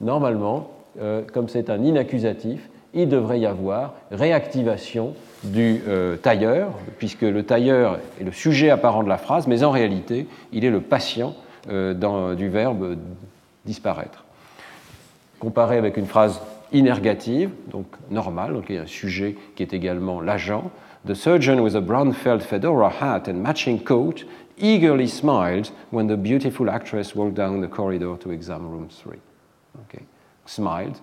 [0.00, 0.68] normalement,
[1.00, 2.58] euh, comme c'est un inaccusatif,
[2.92, 9.04] il devrait y avoir réactivation du euh, tailleur, puisque le tailleur est le sujet apparent
[9.04, 12.96] de la phrase, mais en réalité, il est le patient euh, dans, du verbe
[13.64, 14.24] disparaître.
[15.38, 16.40] Comparé avec une phrase
[16.72, 20.70] inergative, donc normale, donc il y a un sujet qui est également l'agent.
[21.06, 24.26] The surgeon with a brown felt fedora hat and matching coat
[24.58, 29.18] eagerly smiled when the beautiful actress walked down the corridor to exam room 3.
[29.86, 30.04] Okay.
[30.44, 31.00] Smiled,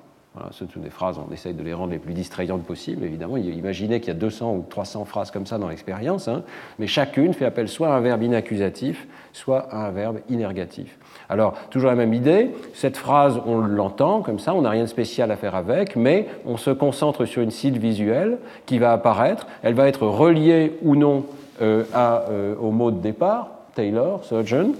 [0.51, 3.37] ce sont des phrases, on essaye de les rendre les plus distrayantes possibles, évidemment.
[3.37, 6.43] Imaginez qu'il y a 200 ou 300 phrases comme ça dans l'expérience, hein,
[6.79, 10.97] mais chacune fait appel soit à un verbe inaccusatif, soit à un verbe inergatif.
[11.29, 14.89] Alors, toujours la même idée, cette phrase, on l'entend comme ça, on n'a rien de
[14.89, 19.47] spécial à faire avec, mais on se concentre sur une cible visuelle qui va apparaître,
[19.63, 21.25] elle va être reliée ou non
[21.61, 24.73] euh, euh, au mot de départ, Taylor, surgeon,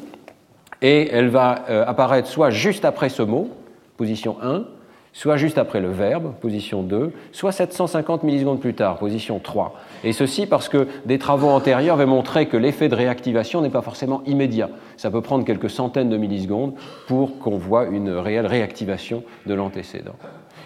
[0.81, 3.49] et elle va euh, apparaître soit juste après ce mot,
[3.97, 4.63] position 1,
[5.17, 9.73] soit juste après le verbe, position 2, soit 750 millisecondes plus tard, position 3.
[10.03, 13.81] Et ceci parce que des travaux antérieurs avaient montré que l'effet de réactivation n'est pas
[13.81, 14.69] forcément immédiat.
[14.95, 16.75] Ça peut prendre quelques centaines de millisecondes
[17.07, 20.13] pour qu'on voit une réelle réactivation de l'antécédent.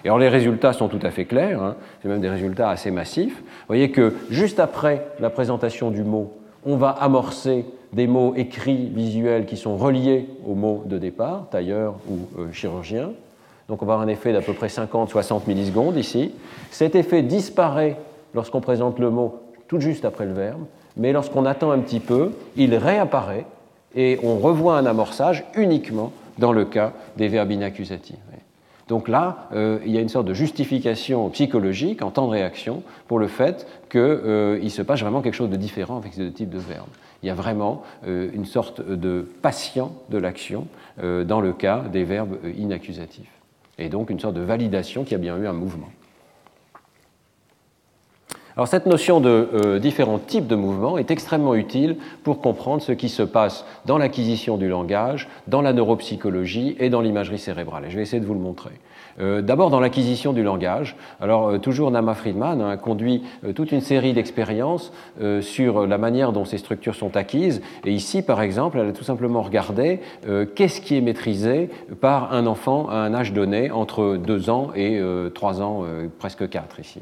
[0.03, 1.75] Et alors les résultats sont tout à fait clairs, hein.
[2.01, 3.37] c'est même des résultats assez massifs.
[3.39, 6.33] Vous voyez que juste après la présentation du mot,
[6.65, 11.95] on va amorcer des mots écrits, visuels, qui sont reliés au mot de départ, tailleur
[12.09, 13.11] ou euh, chirurgien.
[13.71, 16.33] Donc on va avoir un effet d'à peu près 50-60 millisecondes ici.
[16.71, 17.95] Cet effet disparaît
[18.33, 20.65] lorsqu'on présente le mot tout juste après le verbe,
[20.97, 23.45] mais lorsqu'on attend un petit peu, il réapparaît
[23.95, 28.17] et on revoit un amorçage uniquement dans le cas des verbes inaccusatifs.
[28.89, 32.83] Donc là, euh, il y a une sorte de justification psychologique en temps de réaction
[33.07, 36.49] pour le fait qu'il euh, se passe vraiment quelque chose de différent avec ce type
[36.49, 36.89] de verbe.
[37.23, 40.67] Il y a vraiment euh, une sorte de patient de l'action
[41.01, 43.40] dans le cas des verbes inaccusatifs
[43.81, 45.89] et donc une sorte de validation qu'il y a bien eu un mouvement.
[48.55, 52.91] Alors cette notion de euh, différents types de mouvements est extrêmement utile pour comprendre ce
[52.91, 57.85] qui se passe dans l'acquisition du langage, dans la neuropsychologie et dans l'imagerie cérébrale.
[57.85, 58.71] Et je vais essayer de vous le montrer.
[59.19, 60.95] Euh, d'abord dans l'acquisition du langage.
[61.19, 64.91] Alors euh, toujours Nama Friedman a conduit euh, toute une série d'expériences
[65.41, 67.61] sur la manière dont ces structures sont acquises.
[67.85, 69.99] Et ici, par exemple, elle a tout simplement regardé
[70.55, 71.69] qu'est-ce qui est maîtrisé
[71.99, 75.01] par un enfant à un âge donné entre 2 ans et
[75.33, 75.85] 3 ans,
[76.19, 77.01] presque 4 ici.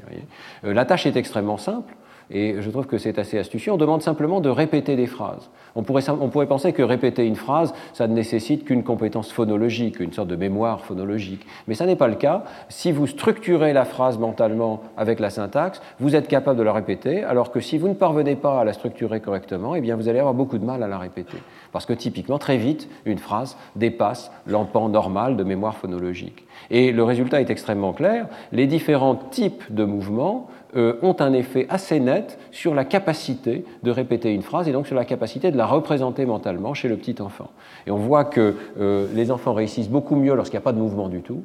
[0.63, 1.95] la tâche est extrêmement simple.
[2.31, 3.71] Et je trouve que c'est assez astucieux.
[3.71, 5.49] On demande simplement de répéter des phrases.
[5.75, 9.99] On pourrait, on pourrait penser que répéter une phrase, ça ne nécessite qu'une compétence phonologique,
[9.99, 11.45] une sorte de mémoire phonologique.
[11.67, 12.43] Mais ça n'est pas le cas.
[12.69, 17.23] Si vous structurez la phrase mentalement avec la syntaxe, vous êtes capable de la répéter,
[17.23, 20.19] alors que si vous ne parvenez pas à la structurer correctement, eh bien vous allez
[20.19, 21.37] avoir beaucoup de mal à la répéter.
[21.71, 26.45] Parce que typiquement, très vite, une phrase dépasse l'empan normal de mémoire phonologique.
[26.71, 28.27] Et le résultat est extrêmement clair.
[28.51, 33.91] Les différents types de mouvements euh, ont un effet assez net sur la capacité de
[33.91, 37.21] répéter une phrase et donc sur la capacité de la représenter mentalement chez le petit
[37.21, 37.49] enfant.
[37.87, 40.77] Et on voit que euh, les enfants réussissent beaucoup mieux lorsqu'il n'y a pas de
[40.77, 41.43] mouvement du tout,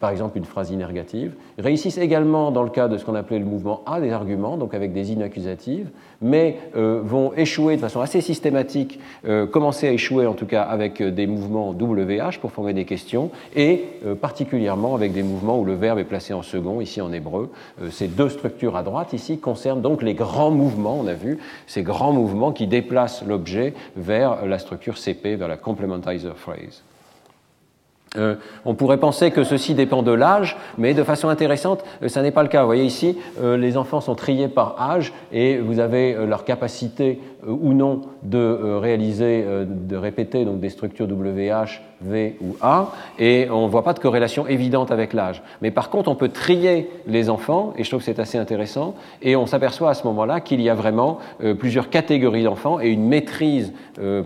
[0.00, 3.46] par exemple une phrase inergative, réussissent également dans le cas de ce qu'on appelait le
[3.46, 5.88] mouvement A des arguments, donc avec des inaccusatives,
[6.20, 10.62] mais euh, vont échouer de façon assez systématique, euh, commencer à échouer en tout cas
[10.62, 15.64] avec des mouvements WH pour former des questions, et euh, particulièrement avec des mouvements où
[15.64, 17.50] le verbe est placé en second, ici en hébreu.
[17.90, 21.82] ces deux structures à droite ici concernent donc les grands mouvements, on a vu, ces
[21.82, 26.82] grands mouvements qui déplacent l'objet vers la structure CP, vers la complementizer phrase.
[28.16, 32.22] Euh, on pourrait penser que ceci dépend de l'âge, mais de façon intéressante, euh, ça
[32.22, 32.60] n'est pas le cas.
[32.62, 37.20] Vous voyez ici, euh, les enfants sont triés par âge et vous avez leur capacité
[37.48, 43.66] ou non de réaliser, de répéter donc des structures WH, V ou A, et on
[43.66, 45.42] ne voit pas de corrélation évidente avec l'âge.
[45.62, 48.94] Mais par contre, on peut trier les enfants, et je trouve que c'est assez intéressant,
[49.22, 51.18] et on s'aperçoit à ce moment-là qu'il y a vraiment
[51.58, 53.72] plusieurs catégories d'enfants et une maîtrise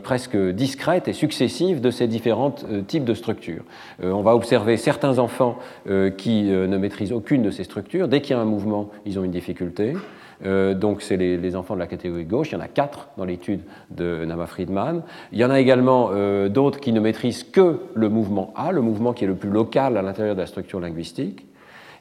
[0.02, 2.54] presque discrète et successive de ces différents
[2.86, 3.62] types de structures.
[4.02, 5.58] Euh, on va observer certains enfants
[5.88, 8.08] euh, qui euh, ne maîtrisent aucune de ces structures.
[8.08, 9.94] Dès qu'il y a un mouvement, ils ont une difficulté.
[10.42, 12.50] Donc, c'est les, enfants de la catégorie gauche.
[12.50, 15.02] Il y en a quatre dans l'étude de Nama Friedman.
[15.32, 16.10] Il y en a également
[16.48, 19.96] d'autres qui ne maîtrisent que le mouvement A, le mouvement qui est le plus local
[19.96, 21.46] à l'intérieur de la structure linguistique.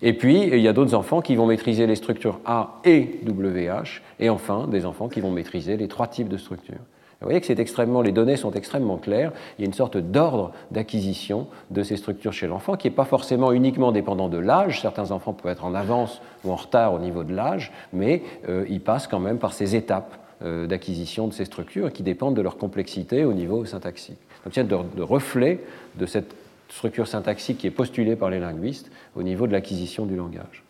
[0.01, 4.01] Et puis, il y a d'autres enfants qui vont maîtriser les structures A et WH.
[4.19, 6.79] Et enfin, des enfants qui vont maîtriser les trois types de structures.
[7.21, 9.31] Vous voyez que c'est extrêmement, les données sont extrêmement claires.
[9.57, 13.05] Il y a une sorte d'ordre d'acquisition de ces structures chez l'enfant qui n'est pas
[13.05, 14.81] forcément uniquement dépendant de l'âge.
[14.81, 18.65] Certains enfants peuvent être en avance ou en retard au niveau de l'âge, mais euh,
[18.69, 22.41] ils passent quand même par ces étapes euh, d'acquisition de ces structures qui dépendent de
[22.41, 24.17] leur complexité au niveau syntaxique.
[24.43, 25.59] Donc il y a de reflet
[25.97, 26.33] de cette
[26.69, 30.63] structure syntaxique qui est postulée par les linguistes au niveau de l'acquisition du langage.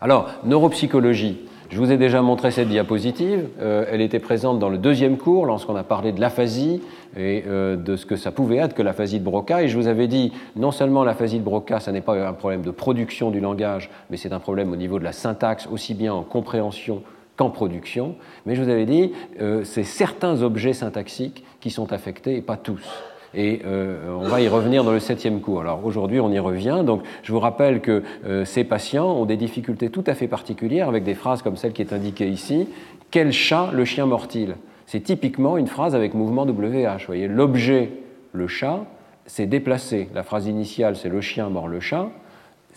[0.00, 1.38] Alors, neuropsychologie.
[1.68, 3.48] Je vous ai déjà montré cette diapositive.
[3.60, 6.80] Euh, elle était présente dans le deuxième cours lorsqu'on a parlé de l'aphasie
[7.16, 9.62] et euh, de ce que ça pouvait être que l'aphasie de Broca.
[9.62, 12.62] Et je vous avais dit, non seulement l'aphasie de Broca, ça n'est pas un problème
[12.62, 16.14] de production du langage, mais c'est un problème au niveau de la syntaxe, aussi bien
[16.14, 17.02] en compréhension
[17.36, 18.14] qu'en production.
[18.46, 22.56] Mais je vous avais dit, euh, c'est certains objets syntaxiques qui sont affectés et pas
[22.56, 22.86] tous.
[23.36, 25.60] Et euh, on va y revenir dans le septième cours.
[25.60, 26.82] Alors aujourd'hui, on y revient.
[26.84, 30.88] Donc je vous rappelle que euh, ces patients ont des difficultés tout à fait particulières
[30.88, 32.66] avec des phrases comme celle qui est indiquée ici.
[33.10, 37.00] Quel chat le chien mort-il C'est typiquement une phrase avec mouvement WH.
[37.00, 37.90] Vous voyez, l'objet,
[38.32, 38.86] le chat,
[39.26, 40.08] s'est déplacé.
[40.14, 42.08] La phrase initiale, c'est le chien mort le chat.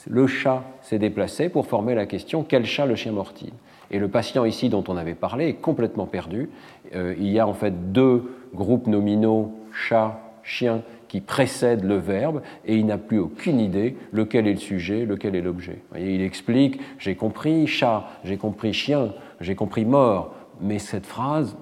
[0.09, 3.51] Le chat s'est déplacé pour former la question quel chat le chien mort-il
[3.91, 6.49] Et le patient ici dont on avait parlé est complètement perdu.
[6.95, 10.19] Euh, il y a en fait deux groupes nominaux, chat
[10.49, 15.05] chien qui précède le verbe et il n'a plus aucune idée lequel est le sujet,
[15.05, 15.81] lequel est l'objet.
[15.97, 21.55] Il explique j'ai compris chat, j'ai compris chien, j'ai compris mort, mais cette phrase,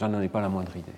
[0.00, 0.92] j'en ai pas la moindre idée.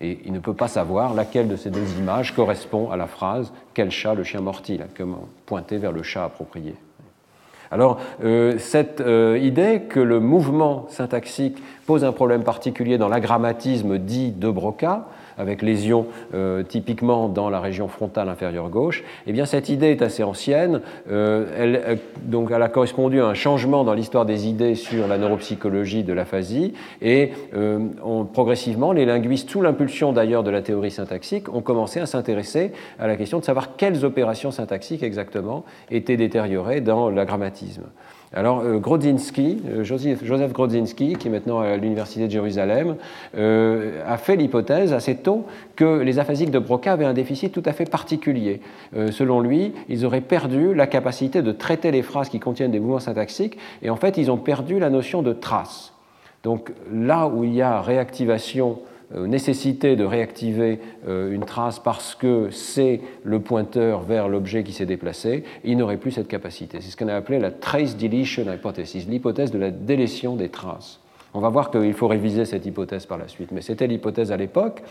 [0.00, 3.52] Et il ne peut pas savoir laquelle de ces deux images correspond à la phrase
[3.74, 4.84] quel chat le chien mort-il,
[5.46, 6.74] pointer vers le chat approprié.
[7.70, 13.98] Alors, euh, cette euh, idée que le mouvement syntaxique pose un problème particulier dans l'agrammatisme
[13.98, 15.06] dit de Broca,
[15.38, 20.02] avec lésions euh, typiquement dans la région frontale inférieure gauche, eh bien cette idée est
[20.02, 20.80] assez ancienne.
[21.10, 25.18] Euh, elle, euh, donc a correspondu à un changement dans l'histoire des idées sur la
[25.18, 27.32] neuropsychologie de l'aphasie et
[28.32, 33.06] progressivement les linguistes, sous l'impulsion d'ailleurs de la théorie syntaxique, ont commencé à s'intéresser à
[33.06, 37.84] la question de savoir quelles opérations syntaxiques exactement étaient détériorées dans l'agrammatisme.
[38.36, 42.96] Alors, euh, Grodzinski, euh, Joseph, Grodzinski, qui est maintenant à l'Université de Jérusalem,
[43.36, 47.62] euh, a fait l'hypothèse assez tôt que les aphasiques de Broca avaient un déficit tout
[47.64, 48.60] à fait particulier.
[49.10, 53.00] selon lui, ils auraient perdu la capacité de traiter les phrases qui contiennent des mouvements
[53.00, 55.92] syntaxiques, et en fait, ils ont perdu la notion de trace.
[56.42, 58.78] Donc, là où il y a réactivation
[59.14, 64.86] nécessité de réactiver euh, une trace parce que c'est le pointeur vers l'objet qui s'est
[64.86, 66.80] déplacé, il n'aurait plus cette capacité.
[66.80, 71.00] C'est ce qu'on a appelé la trace deletion hypothesis, l'hypothèse de la délétion des traces.
[71.34, 74.36] On va voir qu'il faut réviser cette hypothèse par la suite, mais c'était l'hypothèse à
[74.36, 74.82] l'époque.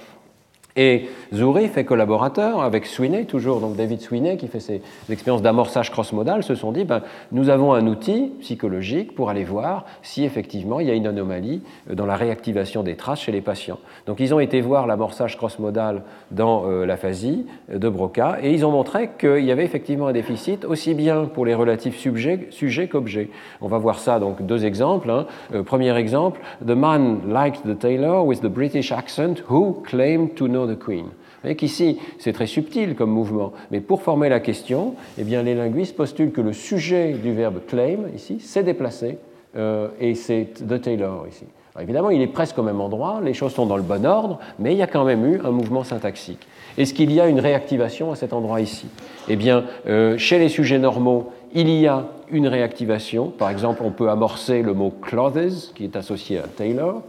[0.76, 5.92] Et Zuri fait collaborateur avec Sweeney, toujours donc David Sweeney qui fait ses expériences d'amorçage
[5.92, 10.80] cross-modal, se sont dit ben, nous avons un outil psychologique pour aller voir si effectivement
[10.80, 13.78] il y a une anomalie euh, dans la réactivation des traces chez les patients.
[14.08, 18.72] Donc ils ont été voir l'amorçage cross-modal dans euh, l'aphasie de Broca et ils ont
[18.72, 23.30] montré qu'il y avait effectivement un déficit aussi bien pour les relatifs sujets, sujets qu'objets.
[23.62, 25.12] On va voir ça donc deux exemples.
[25.12, 25.28] Hein.
[25.54, 30.48] Euh, premier exemple, The man liked the tailor with the British accent who claimed to
[30.48, 31.06] know the Queen.
[31.06, 35.44] Vous voyez qu'ici, c'est très subtil comme mouvement, mais pour former la question, eh bien,
[35.44, 39.18] les linguistes postulent que le sujet du verbe claim, ici, s'est déplacé,
[39.56, 41.46] euh, et c'est the Taylor ici.
[41.80, 44.74] évidemment, il est presque au même endroit, les choses sont dans le bon ordre, mais
[44.74, 46.48] il y a quand même eu un mouvement syntaxique.
[46.78, 48.88] Est-ce qu'il y a une réactivation à cet endroit ici?
[49.28, 53.28] Eh bien, euh, chez les sujets normaux, il y a une réactivation.
[53.28, 57.04] Par exemple, on peut amorcer le mot clothes, qui est associé à Taylor,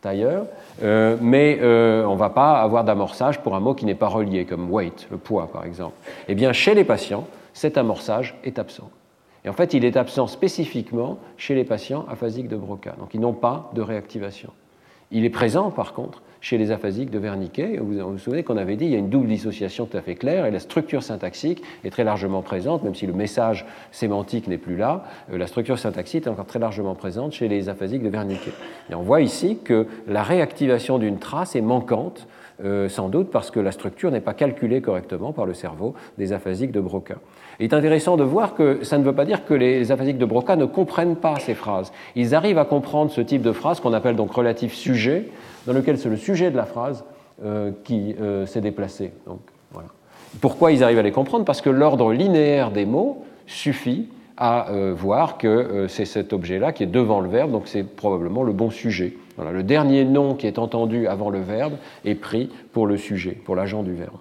[0.00, 0.46] tailleur,
[0.82, 4.08] euh, mais euh, on ne va pas avoir d'amorçage pour un mot qui n'est pas
[4.08, 5.94] relié, comme weight, le poids par exemple.
[6.28, 8.90] Eh bien, chez les patients, cet amorçage est absent.
[9.44, 12.94] Et en fait, il est absent spécifiquement chez les patients aphasiques de Broca.
[12.98, 14.50] Donc, ils n'ont pas de réactivation.
[15.10, 17.78] Il est présent, par contre, chez les aphasiques de Wernicke.
[17.80, 20.14] Vous vous souvenez qu'on avait dit qu'il y a une double dissociation tout à fait
[20.14, 24.58] claire et la structure syntaxique est très largement présente, même si le message sémantique n'est
[24.58, 25.04] plus là.
[25.32, 28.50] Euh, la structure syntaxique est encore très largement présente chez les aphasiques de Wernicke.
[28.90, 32.26] Et on voit ici que la réactivation d'une trace est manquante
[32.62, 36.34] euh, sans doute parce que la structure n'est pas calculée correctement par le cerveau des
[36.34, 37.14] aphasiques de Broca.
[37.58, 40.26] Il est intéressant de voir que ça ne veut pas dire que les aphasiques de
[40.26, 41.90] Broca ne comprennent pas ces phrases.
[42.16, 45.26] Ils arrivent à comprendre ce type de phrase qu'on appelle donc relatif sujet,
[45.66, 47.04] dans lequel c'est le sujet de la phrase
[47.44, 49.12] euh, qui euh, s'est déplacé.
[49.26, 49.40] Donc,
[49.72, 49.88] voilà.
[50.40, 51.44] Pourquoi ils arrivent à les comprendre?
[51.44, 56.82] Parce que l'ordre linéaire des mots suffit à euh, voir que c'est cet objet-là qui
[56.82, 59.14] est devant le verbe, donc c'est probablement le bon sujet.
[59.36, 63.32] Voilà, le dernier nom qui est entendu avant le verbe est pris pour le sujet,
[63.32, 64.18] pour l'agent du verbe.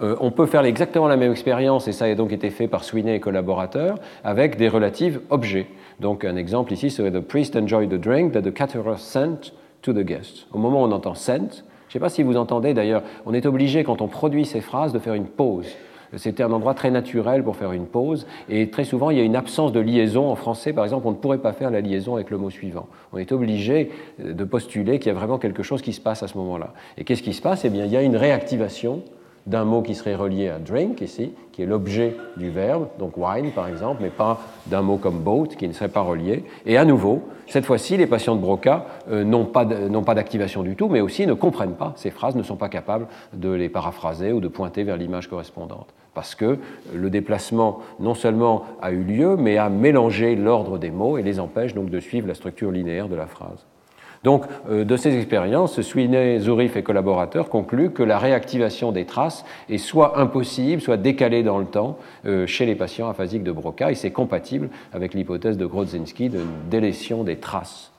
[0.00, 3.16] on peut faire exactement la même expérience, et ça a donc été fait par Sweeney
[3.16, 5.66] et collaborateurs, avec des relatives objets.
[6.00, 9.92] Donc un exemple ici serait The priest enjoyed the drink that the caterer sent to
[9.92, 10.46] the guest.
[10.52, 11.40] Au moment où on entend sent,
[11.88, 14.60] je ne sais pas si vous entendez d'ailleurs, on est obligé quand on produit ces
[14.60, 15.66] phrases de faire une pause.
[16.16, 19.24] C'était un endroit très naturel pour faire une pause, et très souvent il y a
[19.24, 20.30] une absence de liaison.
[20.30, 22.86] En français, par exemple, on ne pourrait pas faire la liaison avec le mot suivant.
[23.12, 26.28] On est obligé de postuler qu'il y a vraiment quelque chose qui se passe à
[26.28, 26.72] ce moment-là.
[26.96, 27.66] Et qu'est-ce qui se passe?
[27.66, 29.02] Eh bien, il y a une réactivation
[29.48, 33.50] d'un mot qui serait relié à drink ici, qui est l'objet du verbe, donc wine
[33.52, 36.44] par exemple, mais pas d'un mot comme boat qui ne serait pas relié.
[36.66, 40.88] Et à nouveau, cette fois-ci, les patients de Broca euh, n'ont pas d'activation du tout,
[40.88, 44.40] mais aussi ne comprennent pas ces phrases, ne sont pas capables de les paraphraser ou
[44.40, 45.94] de pointer vers l'image correspondante.
[46.12, 46.58] Parce que
[46.94, 51.40] le déplacement non seulement a eu lieu, mais a mélangé l'ordre des mots et les
[51.40, 53.66] empêche donc de suivre la structure linéaire de la phrase.
[54.24, 59.44] Donc, euh, de ces expériences, Sweeney, Zurif et collaborateurs concluent que la réactivation des traces
[59.68, 63.90] est soit impossible, soit décalée dans le temps euh, chez les patients aphasiques de Broca,
[63.90, 67.92] et c'est compatible avec l'hypothèse de Grodzinski de délétion des traces.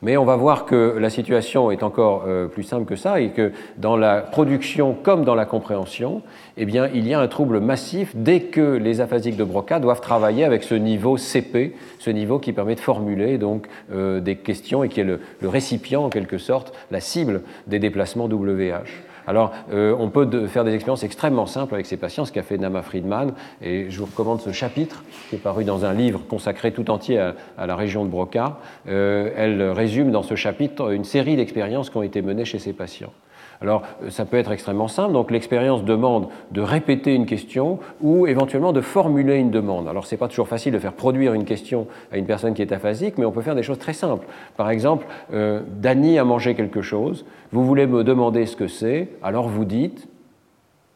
[0.00, 3.30] Mais on va voir que la situation est encore euh, plus simple que ça et
[3.30, 6.22] que dans la production comme dans la compréhension,
[6.56, 10.00] eh bien, il y a un trouble massif dès que les aphasiques de Broca doivent
[10.00, 14.84] travailler avec ce niveau CP, ce niveau qui permet de formuler donc euh, des questions
[14.84, 19.07] et qui est le, le récipient en quelque sorte, la cible des déplacements WH.
[19.28, 22.56] Alors, euh, on peut faire des expériences extrêmement simples avec ces patients, ce qu'a fait
[22.56, 26.72] Nama Friedman, et je vous recommande ce chapitre qui est paru dans un livre consacré
[26.72, 28.56] tout entier à, la région de Broca.
[28.88, 32.72] Euh, elle résume dans ce chapitre une série d'expériences qui ont été menées chez ces
[32.72, 33.12] patients.
[33.60, 35.12] Alors, euh, ça peut être extrêmement simple.
[35.12, 39.88] Donc, l'expérience demande de répéter une question ou éventuellement de formuler une demande.
[39.88, 42.62] Alors, ce n'est pas toujours facile de faire produire une question à une personne qui
[42.62, 44.26] est aphasique, mais on peut faire des choses très simples.
[44.56, 47.24] Par exemple, euh, Dany a mangé quelque chose.
[47.52, 49.08] Vous voulez me demander ce que c'est.
[49.22, 50.08] Alors, vous dites.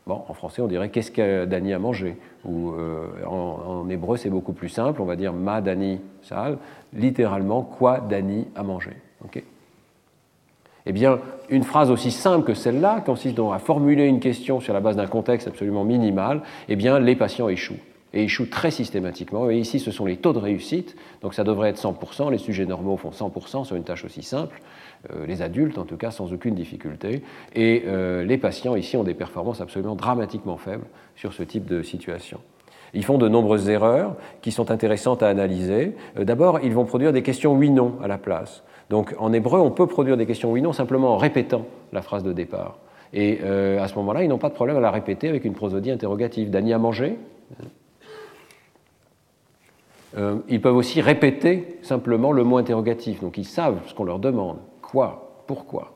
[0.05, 2.17] Bon, en français, on dirait qu'est-ce que Dany a mangé?
[2.45, 5.01] Ou euh, en, hébreu, c'est beaucoup plus simple.
[5.01, 6.59] On va dire ma Dany sal.
[6.93, 8.91] Littéralement, quoi Dany a mangé.
[10.87, 11.19] Eh bien,
[11.49, 14.97] une phrase aussi simple que celle-là consiste donc à formuler une question sur la base
[14.97, 16.43] d'un contexte absolument minimal.
[16.69, 17.79] Eh bien, les patients échouent
[18.15, 19.51] et échouent très systématiquement.
[19.51, 22.31] Et ici, ce sont les taux de réussite, donc ça devrait être 100%.
[22.31, 24.61] Les sujets normaux font 100% sur une tâche aussi simple,
[25.11, 27.23] euh, les adultes en tout cas sans aucune difficulté.
[27.55, 31.83] Et euh, les patients ici ont des performances absolument dramatiquement faibles sur ce type de
[31.83, 32.41] situation.
[32.95, 35.95] Ils font de nombreuses erreurs qui sont intéressantes à analyser.
[36.19, 38.63] Euh, d'abord, ils vont produire des questions oui-non à la place.
[38.93, 42.35] Donc en hébreu, on peut produire des questions oui-non simplement en répétant la phrase de
[42.35, 42.77] départ.
[43.15, 45.55] Et euh, à ce moment-là, ils n'ont pas de problème à la répéter avec une
[45.55, 46.51] prosodie interrogative.
[46.51, 47.17] Dany a mangé
[50.19, 53.23] euh, Ils peuvent aussi répéter simplement le mot interrogatif.
[53.23, 54.59] Donc ils savent ce qu'on leur demande.
[54.83, 55.43] Quoi?
[55.47, 55.95] Pourquoi?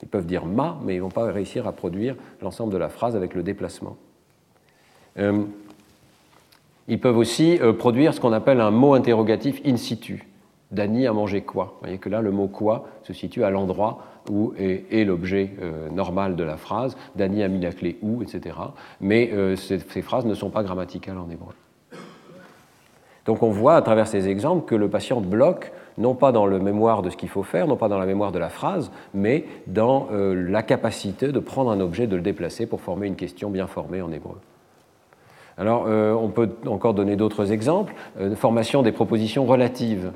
[0.00, 2.88] Ils peuvent dire ma, mais ils ne vont pas réussir à produire l'ensemble de la
[2.88, 3.96] phrase avec le déplacement.
[5.18, 5.42] Euh,
[6.86, 10.27] ils peuvent aussi produire ce qu'on appelle un mot interrogatif in situ.
[10.70, 13.98] Dany a mangé quoi Vous voyez que là, le mot quoi se situe à l'endroit
[14.30, 16.96] où est, l'objet euh, normal de la phrase.
[17.16, 18.56] Dany a mis la clé où, etc.
[19.00, 21.54] Mais euh, ces, phrases ne sont pas grammaticales en hébreu.
[23.24, 26.60] Donc on voit à travers ces exemples que le patient bloque non pas dans le
[26.60, 29.44] mémoire de ce qu'il faut faire, non pas dans la mémoire de la phrase, mais
[29.66, 33.50] dans euh, la capacité de prendre un objet, de le déplacer pour former une question
[33.50, 34.36] bien formée en hébreu.
[35.56, 37.92] Alors, on peut encore donner d'autres exemples.
[38.36, 40.12] formation des propositions relatives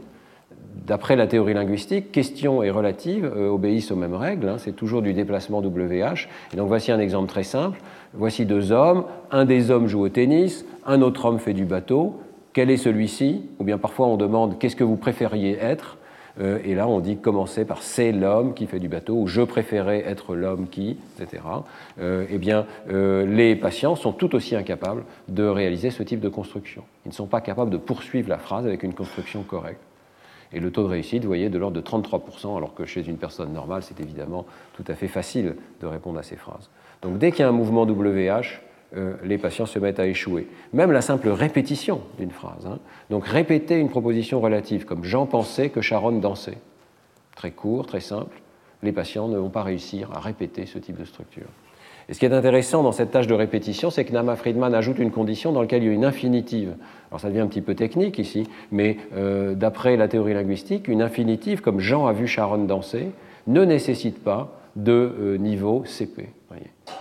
[0.86, 4.56] d'après la théorie linguistique, question et relative euh, obéissent aux mêmes règles, hein.
[4.58, 6.28] c'est toujours du déplacement WH.
[6.52, 7.80] Et donc voici un exemple très simple.
[8.14, 12.20] Voici deux hommes, un des hommes joue au tennis, un autre homme fait du bateau.
[12.52, 13.48] Quel est celui-ci?
[13.58, 15.98] Ou bien parfois on demande qu'est-ce que vous préfériez être?
[16.40, 19.42] Euh, Et là on dit commencer par c'est l'homme qui fait du bateau, ou je
[19.42, 21.42] préférais être l'homme qui, etc.
[22.00, 26.82] Euh, eh bien les patients sont tout aussi incapables de réaliser ce type de construction.
[27.04, 29.80] Ils ne sont pas capables de poursuivre la phrase avec une construction correcte.
[30.52, 33.16] Et le taux de réussite, vous voyez, de l'ordre de 33%, alors que chez une
[33.16, 36.70] personne normale, c'est évidemment tout à fait facile de répondre à ces phrases.
[37.00, 38.60] Donc dès qu'il y a un mouvement WH,
[38.94, 40.46] euh, les patients se mettent à échouer.
[40.72, 42.66] Même la simple répétition d'une phrase.
[42.66, 42.78] Hein.
[43.08, 46.58] Donc répéter une proposition relative, comme Jean pensait que Sharon dansait.
[47.34, 48.40] Très court, très simple.
[48.82, 51.46] Les patients ne vont pas réussir à répéter ce type de structure.
[52.12, 54.98] Et ce qui est intéressant dans cette tâche de répétition, c'est que Nama Friedman ajoute
[54.98, 56.74] une condition dans laquelle il y a une infinitive.
[57.10, 61.00] Alors ça devient un petit peu technique ici, mais euh, d'après la théorie linguistique, une
[61.00, 63.12] infinitive, comme Jean a vu Sharon danser,
[63.46, 66.28] ne nécessite pas de euh, niveau CP.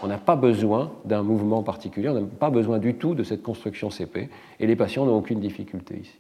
[0.02, 3.44] On n'a pas besoin d'un mouvement particulier, on n'a pas besoin du tout de cette
[3.44, 4.30] construction CP,
[4.62, 6.18] et les patients n'ont aucune difficulté ici.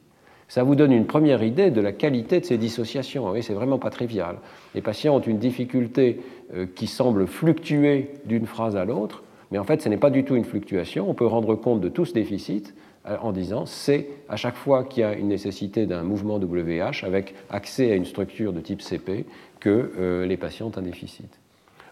[0.51, 3.31] Ça vous donne une première idée de la qualité de ces dissociations.
[3.31, 4.35] Oui, c'est vraiment pas trivial.
[4.75, 6.19] Les patients ont une difficulté
[6.53, 10.25] euh, qui semble fluctuer d'une phrase à l'autre, mais en fait, ce n'est pas du
[10.25, 11.09] tout une fluctuation.
[11.09, 12.75] On peut rendre compte de tout ce déficit
[13.07, 17.05] euh, en disant c'est à chaque fois qu'il y a une nécessité d'un mouvement WH
[17.05, 19.25] avec accès à une structure de type CP
[19.61, 21.31] que euh, les patients ont un déficit.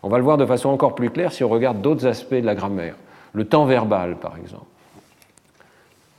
[0.03, 2.45] On va le voir de façon encore plus claire si on regarde d'autres aspects de
[2.45, 2.97] la grammaire.
[3.32, 4.66] Le temps verbal, par exemple.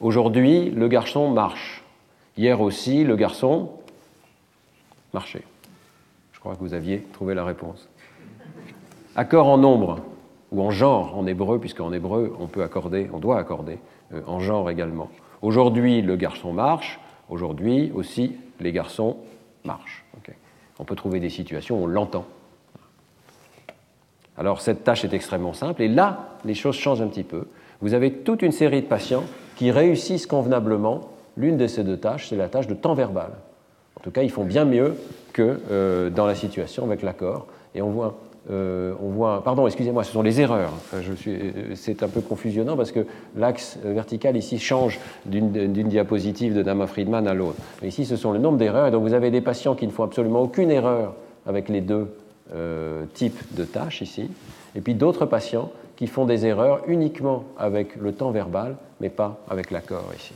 [0.00, 1.79] Aujourd'hui, le garçon marche.
[2.36, 3.70] Hier aussi, le garçon
[5.12, 5.42] marchait.
[6.32, 7.88] Je crois que vous aviez trouvé la réponse.
[9.16, 10.00] Accord en nombre
[10.52, 13.78] ou en genre en hébreu, puisqu'en hébreu on peut accorder, on doit accorder
[14.14, 15.10] euh, en genre également.
[15.42, 17.00] Aujourd'hui, le garçon marche.
[17.28, 19.16] Aujourd'hui aussi, les garçons
[19.64, 20.04] marchent.
[20.78, 22.24] On peut trouver des situations où on l'entend.
[24.38, 27.48] Alors cette tâche est extrêmement simple et là, les choses changent un petit peu.
[27.82, 29.24] Vous avez toute une série de patients
[29.56, 31.10] qui réussissent convenablement
[31.40, 33.30] L'une de ces deux tâches, c'est la tâche de temps verbal.
[33.98, 34.94] En tout cas, ils font bien mieux
[35.32, 37.46] que euh, dans la situation avec l'accord.
[37.74, 38.18] Et on voit,
[38.50, 40.72] euh, on voit pardon, excusez-moi, ce sont les erreurs.
[41.74, 47.26] c'est un peu confusionnant parce que l'axe vertical ici change d'une diapositive de Dama Friedman
[47.26, 47.58] à l'autre.
[47.82, 48.88] Ici, ce sont le nombre d'erreurs.
[48.88, 51.14] Et donc, vous avez des patients qui ne font absolument aucune erreur
[51.46, 52.08] avec les deux
[52.54, 54.28] euh, types de tâches ici.
[54.74, 59.38] Et puis d'autres patients qui font des erreurs uniquement avec le temps verbal, mais pas
[59.48, 60.34] avec l'accord ici.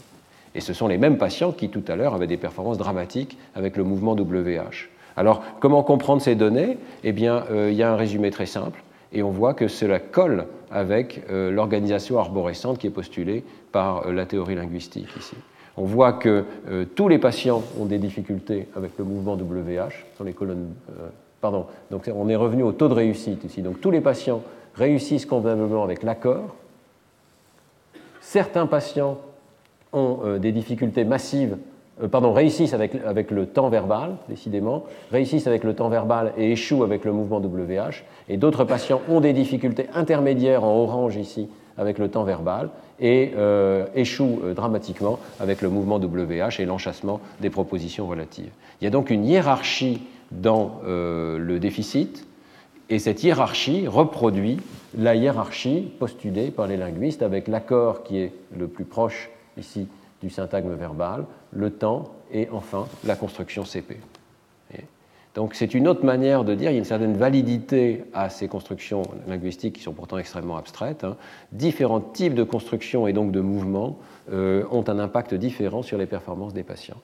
[0.55, 3.77] Et ce sont les mêmes patients qui, tout à l'heure, avaient des performances dramatiques avec
[3.77, 4.89] le mouvement WH.
[5.17, 6.79] Alors, comment comprendre ces données?
[7.03, 8.83] Eh bien, euh, il y a un résumé très simple,
[9.13, 14.13] et on voit que cela colle avec euh, l'organisation arborescente qui est postulée par euh,
[14.13, 15.37] la théorie linguistique ici.
[15.77, 16.45] On voit que
[16.95, 20.73] tous les patients ont des difficultés avec le mouvement WH, sur les colonnes.
[21.41, 23.61] pardon, donc on est revenu au taux de réussite ici.
[23.61, 24.41] Donc tous les patients
[24.77, 26.55] réussissent convenablement avec l'accord.
[28.21, 29.19] Certains patients
[29.95, 31.57] ont euh, des difficultés massives,
[32.03, 36.83] euh, pardon, réussissent avec, le temps verbal, décidément, réussissent avec le temps verbal et échouent
[36.83, 41.99] avec le mouvement WH, et d'autres patients ont des difficultés intermédiaires en orange ici avec
[41.99, 42.71] le temps verbal
[43.01, 48.51] et euh, échouent dramatiquement avec le mouvement WH et l'enchassement des propositions relatives.
[48.81, 52.27] Il y a donc une hiérarchie dans le déficit,
[52.91, 54.59] et cette hiérarchie reproduit
[54.97, 59.89] la hiérarchie postulée par les linguistes avec l'accord qui est le plus proche ici
[60.23, 63.99] du syntagme verbal, le temps et enfin la construction CP.
[65.35, 68.49] donc c'est une autre manière de dire, il y a une certaine validité à ces
[68.49, 71.05] constructions linguistiques qui sont pourtant extrêmement abstraites.
[71.05, 71.17] Hein.
[71.53, 73.99] Différents types de constructions et donc de mouvements
[74.33, 77.01] euh, ont un impact différent sur les performances des patients.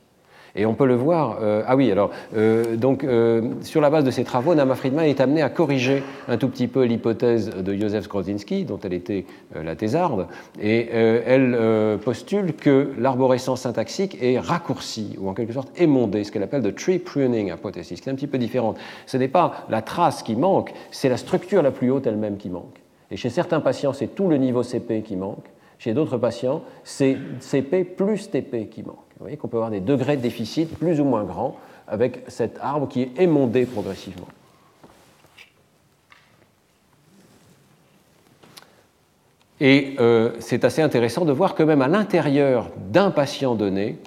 [0.56, 1.38] Et on peut le voir.
[1.42, 5.04] Euh, ah oui, alors, euh, donc, euh, sur la base de ces travaux, Nama Friedman
[5.04, 9.26] est amenée à corriger un tout petit peu l'hypothèse de Józef Skrozinski, dont elle était
[9.54, 10.26] la thésarde,
[10.60, 16.42] et elle postule que l'arborescence syntaxique est raccourcie, ou en quelque sorte émondée, ce qu'elle
[16.42, 18.78] appelle the tree pruning hypothesis, qui est un petit peu différente.
[19.06, 22.50] Ce n'est pas la trace qui manque, c'est la structure la plus haute elle-même qui
[22.50, 22.80] manque.
[23.10, 25.46] Et chez certains patients, c'est tout le niveau CP qui manque.
[25.80, 28.98] Chez d'autres patients, c'est CP plus TP qui manque.
[29.16, 31.56] Vous voyez qu'on peut avoir des degrés de déficit plus ou moins grands
[31.88, 34.28] avec cet arbre qui est émondé progressivement.
[39.58, 43.98] Et euh, c'est assez intéressant de voir que même à l'intérieur d'un patient donné,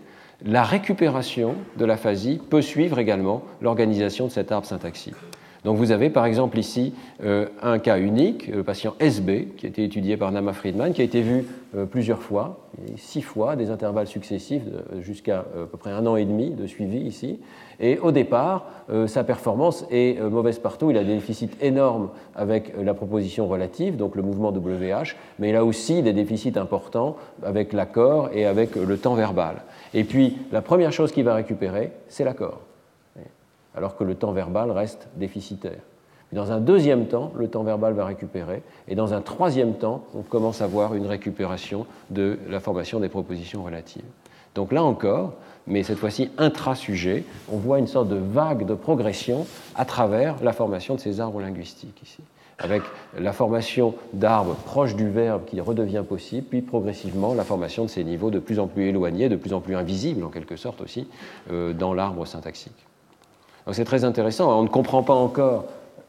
[0.45, 5.15] la récupération de l'aphasie peut suivre également l'organisation de cet arbre syntaxique.
[5.63, 6.93] Donc vous avez par exemple ici
[7.23, 11.01] euh, un cas unique, le patient SB, qui a été étudié par Nama Friedman, qui
[11.01, 11.45] a été vu
[11.75, 14.63] euh, plusieurs fois, six fois, des intervalles successifs
[14.99, 17.39] jusqu'à à peu près un an et demi de suivi ici.
[17.79, 20.91] Et au départ, euh, sa performance est mauvaise partout.
[20.91, 25.55] Il a des déficits énormes avec la proposition relative, donc le mouvement WH, mais il
[25.55, 29.63] a aussi des déficits importants avec l'accord et avec le temps verbal.
[29.93, 32.59] Et puis, la première chose qu'il va récupérer, c'est l'accord
[33.75, 35.79] alors que le temps verbal reste déficitaire.
[36.33, 40.23] Dans un deuxième temps, le temps verbal va récupérer, et dans un troisième temps, on
[40.23, 44.03] commence à voir une récupération de la formation des propositions relatives.
[44.55, 45.33] Donc là encore,
[45.67, 49.45] mais cette fois-ci intra-sujet, on voit une sorte de vague de progression
[49.75, 52.21] à travers la formation de ces arbres linguistiques ici,
[52.57, 52.81] avec
[53.17, 58.03] la formation d'arbres proches du verbe qui redevient possible, puis progressivement la formation de ces
[58.03, 61.07] niveaux de plus en plus éloignés, de plus en plus invisibles en quelque sorte aussi,
[61.51, 62.85] euh, dans l'arbre syntaxique
[63.71, 64.59] c'est très intéressant.
[64.59, 65.65] On ne comprend pas encore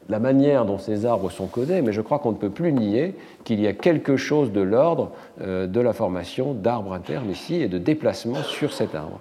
[0.09, 3.15] la manière dont ces arbres sont codés, mais je crois qu'on ne peut plus nier
[3.45, 7.69] qu'il y a quelque chose de l'ordre euh, de la formation d'arbres internes ici et
[7.69, 9.21] de déplacement sur cet arbre.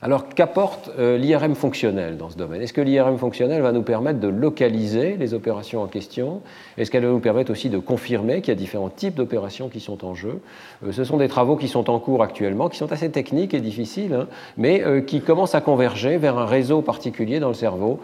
[0.00, 2.62] Alors qu'apporte euh, l'IRM fonctionnel dans ce domaine?
[2.62, 6.40] Est-ce que l'IRM fonctionnel va nous permettre de localiser les opérations en question?
[6.76, 9.80] Est-ce qu'elle va nous permettre aussi de confirmer qu'il y a différents types d'opérations qui
[9.80, 10.40] sont en jeu?
[10.86, 13.60] Euh, Ce sont des travaux qui sont en cours actuellement, qui sont assez techniques et
[13.60, 18.00] difficiles, hein, mais euh, qui commencent à converger vers un réseau particulier dans le cerveau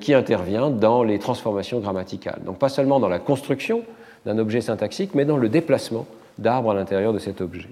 [0.00, 2.40] qui intervient dans les transformations grammaticales.
[2.44, 3.82] Donc pas seulement dans la construction
[4.26, 6.06] d'un objet syntaxique, mais dans le déplacement
[6.38, 7.68] d'arbres à l'intérieur de cet objet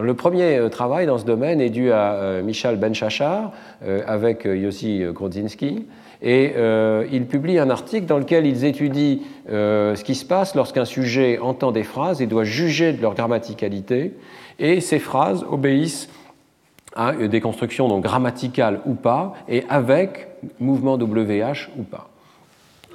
[0.00, 3.52] le premier euh, travail dans ce domaine est dû à euh, Michal Benchachar
[3.84, 5.86] euh, avec Yossi Grodzinski.
[6.22, 6.54] Et
[7.12, 11.70] il publie un article dans lequel ils étudient ce qui se passe lorsqu'un sujet entend
[11.70, 14.14] des phrases et doit juger de leur grammaticalité.
[14.58, 16.08] Et ces phrases obéissent
[16.96, 20.28] à des constructions donc grammaticales ou pas, et avec
[20.60, 22.08] mouvement WH ou pas.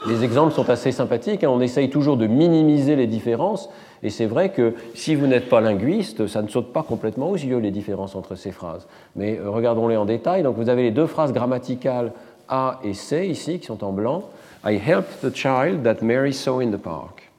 [0.08, 1.44] Les exemples sont assez sympathiques.
[1.44, 1.50] Hein.
[1.50, 3.70] On essaye toujours de minimiser les différences,
[4.02, 7.36] et c'est vrai que si vous n'êtes pas linguiste, ça ne saute pas complètement aux
[7.36, 8.88] yeux les différences entre ces phrases.
[9.16, 10.44] Mais euh, regardons-les en détail.
[10.44, 12.14] Donc vous avez les deux phrases grammaticales
[12.48, 14.24] A et C ici qui sont en blanc.
[14.66, 17.30] I helped the child that Mary saw in the park.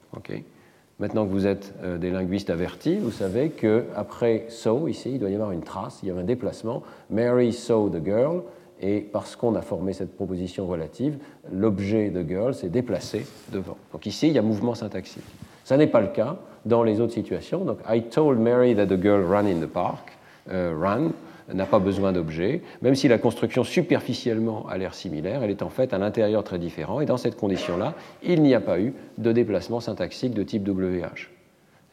[0.99, 5.31] Maintenant que vous êtes euh, des linguistes avertis, vous savez qu'après saw ici, il doit
[5.31, 6.83] y avoir une trace, il y a un déplacement.
[7.09, 8.43] Mary saw the girl.
[8.83, 11.19] Et parce qu'on a formé cette proposition relative,
[11.53, 13.77] l'objet de girl s'est déplacé devant.
[13.93, 15.25] Donc ici, il y a mouvement syntaxique.
[15.65, 17.65] Ça n'est pas le cas dans les autres situations.
[17.65, 20.13] Donc, I told Mary that the girl ran in the park.
[20.51, 21.11] Euh, ran
[21.53, 25.69] n'a pas besoin d'objet, même si la construction superficiellement a l'air similaire, elle est en
[25.69, 27.01] fait à l'intérieur très différent.
[27.01, 31.29] Et dans cette condition-là, il n'y a pas eu de déplacement syntaxique de type WH.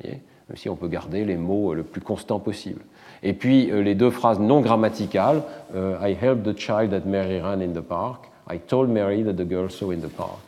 [0.04, 2.82] Même si on peut garder les mots le plus constant possible.
[3.24, 5.42] Et puis euh, les deux phrases non grammaticales
[5.76, 8.26] euh, I helped the child that Mary ran in the park.
[8.50, 10.40] I told Mary that the girl saw in the park.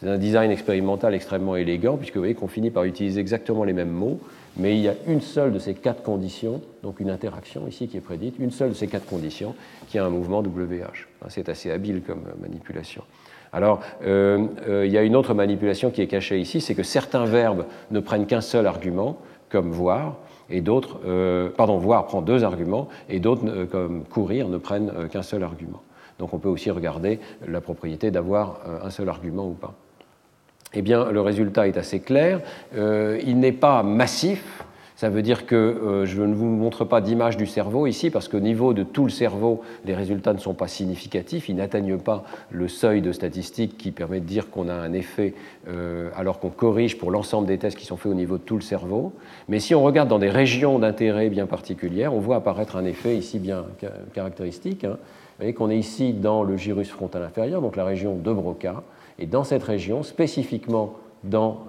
[0.00, 3.72] C'est un design expérimental extrêmement élégant, puisque vous voyez qu'on finit par utiliser exactement les
[3.72, 4.20] mêmes mots,
[4.56, 7.96] mais il y a une seule de ces quatre conditions, donc une interaction ici qui
[7.96, 9.56] est prédite, une seule de ces quatre conditions
[9.88, 11.08] qui a un mouvement WH.
[11.28, 13.02] C'est assez habile comme manipulation.
[13.52, 16.82] Alors, euh, euh, il y a une autre manipulation qui est cachée ici, c'est que
[16.82, 19.18] certains verbes ne prennent qu'un seul argument,
[19.48, 20.16] comme voir,
[20.50, 25.22] et d'autres, euh, pardon, voir prend deux arguments, et d'autres, comme courir, ne prennent qu'un
[25.22, 25.82] seul argument.
[26.18, 29.74] Donc on peut aussi regarder la propriété d'avoir un seul argument ou pas
[30.74, 32.40] eh bien, le résultat est assez clair.
[32.76, 34.64] Euh, il n'est pas massif.
[34.98, 38.26] Ça veut dire que euh, je ne vous montre pas d'image du cerveau ici, parce
[38.26, 41.48] qu'au niveau de tout le cerveau, les résultats ne sont pas significatifs.
[41.48, 45.34] Ils n'atteignent pas le seuil de statistique qui permet de dire qu'on a un effet
[45.68, 48.56] euh, alors qu'on corrige pour l'ensemble des tests qui sont faits au niveau de tout
[48.56, 49.12] le cerveau.
[49.48, 53.16] Mais si on regarde dans des régions d'intérêt bien particulières, on voit apparaître un effet
[53.16, 53.66] ici bien
[54.14, 54.82] caractéristique.
[54.82, 54.98] Hein.
[54.98, 58.82] Vous voyez qu'on est ici dans le gyrus frontal inférieur, donc la région de Broca.
[59.20, 60.96] Et dans cette région, spécifiquement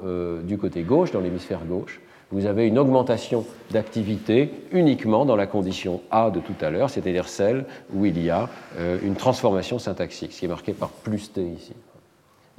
[0.03, 2.01] euh, du côté gauche, dans l'hémisphère gauche,
[2.31, 7.27] vous avez une augmentation d'activité uniquement dans la condition A de tout à l'heure, c'est-à-dire
[7.27, 11.31] celle où il y a euh, une transformation syntaxique, ce qui est marqué par plus
[11.31, 11.73] T ici.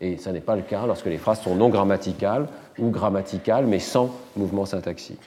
[0.01, 2.49] Et ça n'est pas le cas lorsque les phrases sont non grammaticales
[2.79, 5.21] ou grammaticales, mais sans mouvement syntaxique.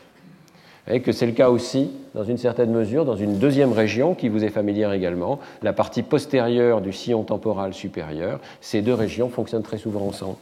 [0.90, 4.28] Et que c'est le cas aussi, dans une certaine mesure, dans une deuxième région qui
[4.28, 8.42] vous est familière également, la partie postérieure du sillon temporal supérieur.
[8.60, 10.36] Ces deux régions fonctionnent très souvent ensemble.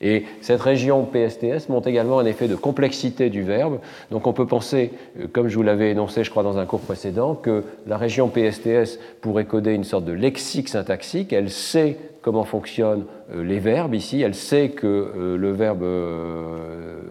[0.00, 3.80] Et cette région PSTS montre également un effet de complexité du verbe.
[4.10, 6.80] Donc on peut penser, euh, comme je vous l'avais énoncé, je crois, dans un cours
[6.80, 11.34] précédent, que la région PSTS pourrait coder une sorte de lexique syntaxique.
[11.34, 14.22] Elle sait comment fonctionnent euh, les verbes ici.
[14.22, 15.84] Elle sait que euh, le verbe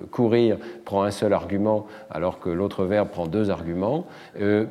[0.10, 4.08] courir prend un seul argument alors que l'autre verbe prend deux arguments.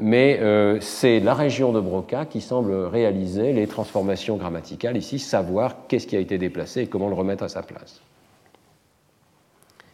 [0.01, 0.41] Mais
[0.81, 6.17] c'est la région de Broca qui semble réaliser les transformations grammaticales ici, savoir qu'est-ce qui
[6.17, 8.01] a été déplacé et comment le remettre à sa place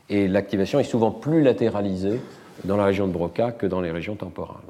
[0.08, 2.20] et l'activation est souvent plus latéralisée
[2.64, 4.60] dans la région de Broca que dans les régions temporales.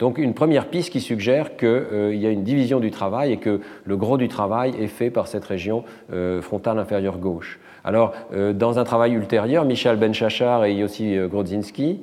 [0.00, 3.36] Donc une première piste qui suggère qu'il euh, y a une division du travail et
[3.36, 7.60] que le gros du travail est fait par cette région euh, frontale inférieure gauche.
[7.84, 12.00] Alors, euh, dans un travail ultérieur, Michel Benchachar et Yossi Grodzinski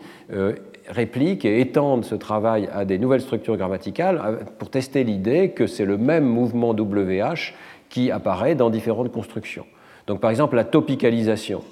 [0.90, 5.86] répliquent et étendent ce travail à des nouvelles structures grammaticales pour tester l'idée que c'est
[5.86, 7.54] le même mouvement WH
[7.90, 9.66] qui apparaît dans différentes constructions.
[10.06, 11.64] Donc, par exemple, la topicalisation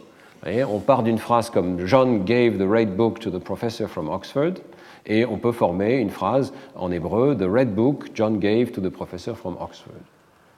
[0.45, 4.61] on part d'une phrase comme John gave the red book to the professor from Oxford,
[5.05, 8.91] et on peut former une phrase en hébreu The red book John gave to the
[8.91, 10.03] professor from Oxford.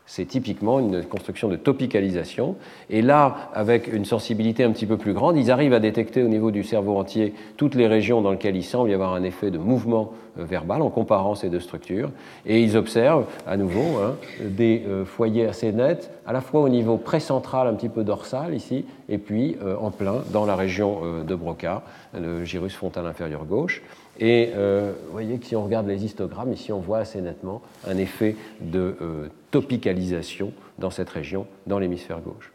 [0.09, 2.55] C'est typiquement une construction de topicalisation.
[2.89, 6.29] Et là, avec une sensibilité un petit peu plus grande, ils arrivent à détecter au
[6.29, 9.51] niveau du cerveau entier toutes les régions dans lesquelles il semble y avoir un effet
[9.51, 12.09] de mouvement euh, verbal en comparant ces deux structures.
[12.45, 16.69] Et ils observent à nouveau hein, des euh, foyers assez nets, à la fois au
[16.69, 21.01] niveau précentral, un petit peu dorsal ici, et puis euh, en plein dans la région
[21.27, 21.83] de Broca,
[22.17, 23.81] le gyrus frontal inférieur gauche.
[24.19, 27.61] Et euh, vous voyez que si on regarde les histogrammes, ici on voit assez nettement
[27.87, 32.51] un effet de euh, topicalisation dans cette région, dans l'hémisphère gauche.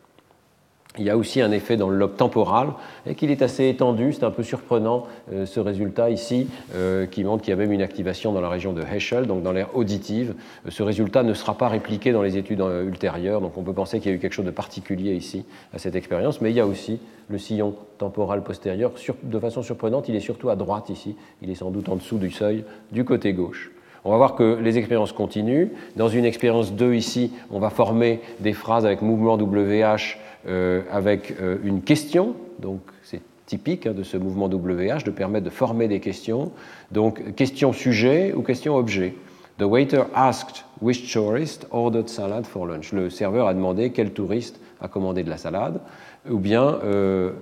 [0.99, 2.69] Il y a aussi un effet dans le lobe temporal
[3.07, 4.13] et qu'il est assez étendu.
[4.13, 7.73] C'est un peu surprenant euh, ce résultat ici euh, qui montre qu'il y a même
[7.73, 10.35] une activation dans la région de Heschel, donc dans l'aire auditive.
[10.67, 14.01] Euh, ce résultat ne sera pas répliqué dans les études ultérieures, donc on peut penser
[14.01, 16.43] qu'il y a eu quelque chose de particulier ici à cette expérience.
[16.43, 18.93] Mais il y a aussi le sillon temporal postérieur.
[19.23, 21.17] de façon surprenante, il est surtout à droite ici.
[21.41, 23.71] Il est sans doute en dessous du seuil du côté gauche.
[24.05, 25.69] On va voir que les expériences continuent.
[25.97, 31.59] Dans une expérience 2 ici, on va former des phrases avec mouvement WH avec euh,
[31.63, 36.01] une question, donc c'est typique hein, de ce mouvement WH de permettre de former des
[36.01, 36.53] questions.
[36.91, 39.15] Donc question sujet ou question objet.
[39.59, 42.93] The waiter asked which tourist ordered salad for lunch.
[42.93, 45.81] Le serveur a demandé quel touriste a commandé de la salade.
[46.29, 47.33] Ou bien, euh,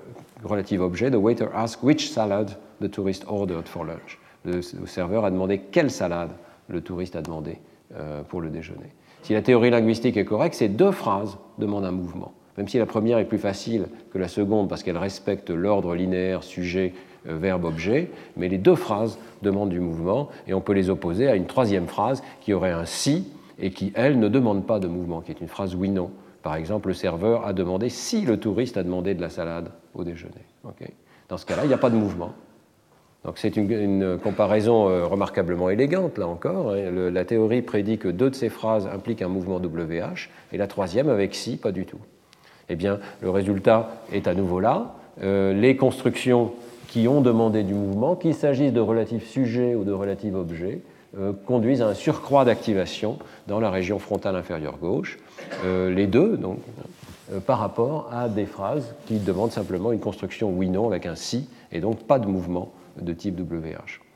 [0.45, 2.51] relative objet, the waiter asked which salad
[2.83, 4.19] the tourist ordered for lunch.
[4.45, 6.31] Le, serveur a demandé quelle salade
[6.69, 7.59] le touriste a demandé
[8.29, 8.95] pour le déjeuner.
[9.23, 12.87] Si la théorie linguistique est correcte, ces deux phrases demandent un mouvement même si la
[12.87, 16.93] première est plus facile que la seconde parce qu'elle respecte l'ordre linéaire sujet,
[17.29, 21.29] euh, verbe, objet, mais les deux phrases demandent du mouvement et on peut les opposer
[21.29, 23.29] à une troisième phrase qui aurait un si
[23.59, 26.11] et qui, elle, ne demande pas de mouvement, qui est une phrase oui-non.
[26.43, 30.03] Par exemple, le serveur a demandé si le touriste a demandé de la salade au
[30.03, 30.33] déjeuner.
[31.29, 32.33] Dans ce cas-là, il n'y a pas de mouvement.
[33.27, 36.71] Donc c'est une, comparaison euh, remarquablement élégante, là encore.
[36.73, 36.91] Hein.
[36.91, 41.11] la théorie prédit que deux de ces phrases impliquent un mouvement WH, et la troisième
[41.11, 42.01] avec si, pas du tout
[42.71, 44.95] eh bien, le résultat est à nouveau là.
[45.23, 46.53] Euh, les constructions
[46.89, 50.81] qui ont demandé du mouvement, qu'il s'agisse de relatifs sujets ou de relatifs objets,
[51.19, 53.19] euh, conduisent à un surcroît d'activation
[53.49, 55.19] dans la région frontale inférieure gauche.
[55.65, 56.59] Euh, les deux, donc,
[57.47, 61.81] par rapport à des phrases qui demandent simplement une construction oui-non avec un si, et
[61.81, 64.10] donc pas de mouvement de type WH.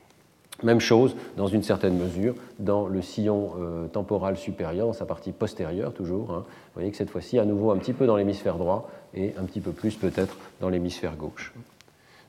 [0.63, 5.31] Même chose, dans une certaine mesure, dans le sillon euh, temporal supérieur, dans sa partie
[5.31, 6.31] postérieure toujours.
[6.31, 6.43] Hein.
[6.47, 9.43] Vous voyez que cette fois-ci, à nouveau un petit peu dans l'hémisphère droit et un
[9.43, 11.53] petit peu plus peut-être dans l'hémisphère gauche.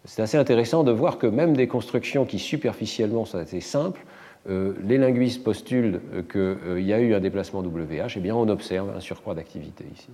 [0.04, 4.04] C'est assez intéressant de voir que même des constructions qui superficiellement sont assez simples,
[4.48, 6.00] euh, les linguistes postulent
[6.30, 9.34] qu'il euh, y a eu un déplacement WH, et eh bien on observe un surcroît
[9.34, 10.08] d'activité ici.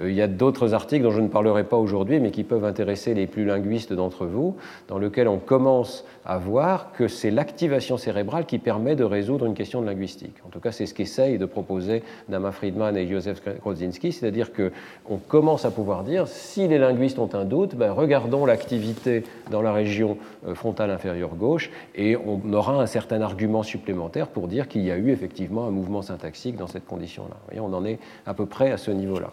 [0.00, 2.64] Euh, il y a d'autres articles dont je ne parlerai pas aujourd'hui, mais qui peuvent
[2.64, 4.56] intéresser les plus linguistes d'entre vous,
[4.88, 9.54] dans lesquels on commence à voir que c'est l'activation cérébrale qui permet de résoudre une
[9.54, 10.36] question de linguistique.
[10.46, 15.16] En tout cas, c'est ce qu'essayent de proposer Nama Friedman et Joseph Krodzinski, c'est-à-dire qu'on
[15.16, 19.72] commence à pouvoir dire, si les linguistes ont un doute, ben, regardons l'activité dans la
[19.72, 20.16] région
[20.46, 24.90] euh, frontale inférieure gauche, et on aura un certain argument supplémentaire pour dire qu'il y
[24.90, 27.36] a eu effectivement un mouvement syntaxique dans cette condition-là.
[27.60, 29.32] On en est à peu près à ce niveau-là.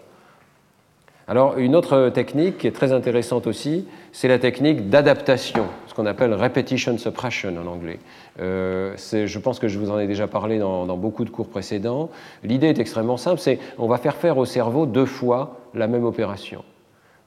[1.30, 6.08] Alors, une autre technique qui est très intéressante aussi, c'est la technique d'adaptation, ce qu'on
[6.08, 8.00] appelle repetition suppression en anglais.
[8.40, 12.10] Euh, je pense que je vous en ai déjà parlé dans, beaucoup de cours précédents.
[12.44, 16.04] L'idée est extrêmement simple, c'est on va faire faire au cerveau deux fois la même
[16.04, 16.64] opération.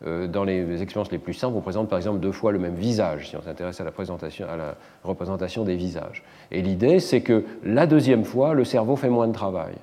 [0.04, 2.74] Euh, dans les expériences les plus simples, on présente par exemple deux fois le même
[2.74, 4.74] visage, si on s'intéresse à à la
[5.04, 6.24] représentation des visages.
[6.50, 9.74] Et l'idée, c'est que la deuxième fois, le cerveau fait moins de travail.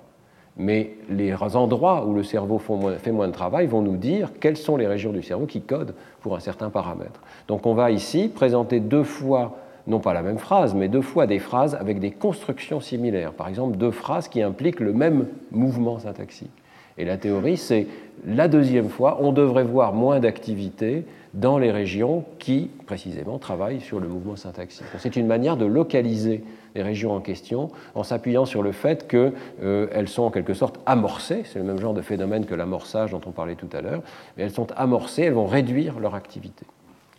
[0.62, 4.76] Mais les endroits où le cerveau fait moins de travail vont nous dire quelles sont
[4.76, 7.22] les régions du cerveau qui codent pour un certain paramètre.
[7.48, 9.56] Donc on va ici présenter deux fois,
[9.88, 13.32] non pas la même phrase, mais deux fois des phrases avec des constructions similaires.
[13.32, 16.52] Par exemple, deux phrases qui impliquent le même mouvement syntaxique.
[16.98, 17.88] Et la théorie, c'est
[18.28, 24.02] la deuxième fois, on devrait voir moins d'activité dans les régions qui, précisément, travaillent sur
[24.02, 24.88] le mouvement syntaxique.
[24.98, 26.44] C'est une manière de localiser
[26.76, 30.80] les régions en question en s'appuyant sur le fait qu'elles euh, sont en quelque sorte
[30.86, 34.02] amorcées, c'est le même genre de phénomène que l'amorçage dont on parlait tout à l'heure,
[34.38, 36.66] mais elles sont amorcées, elles vont réduire leur activité.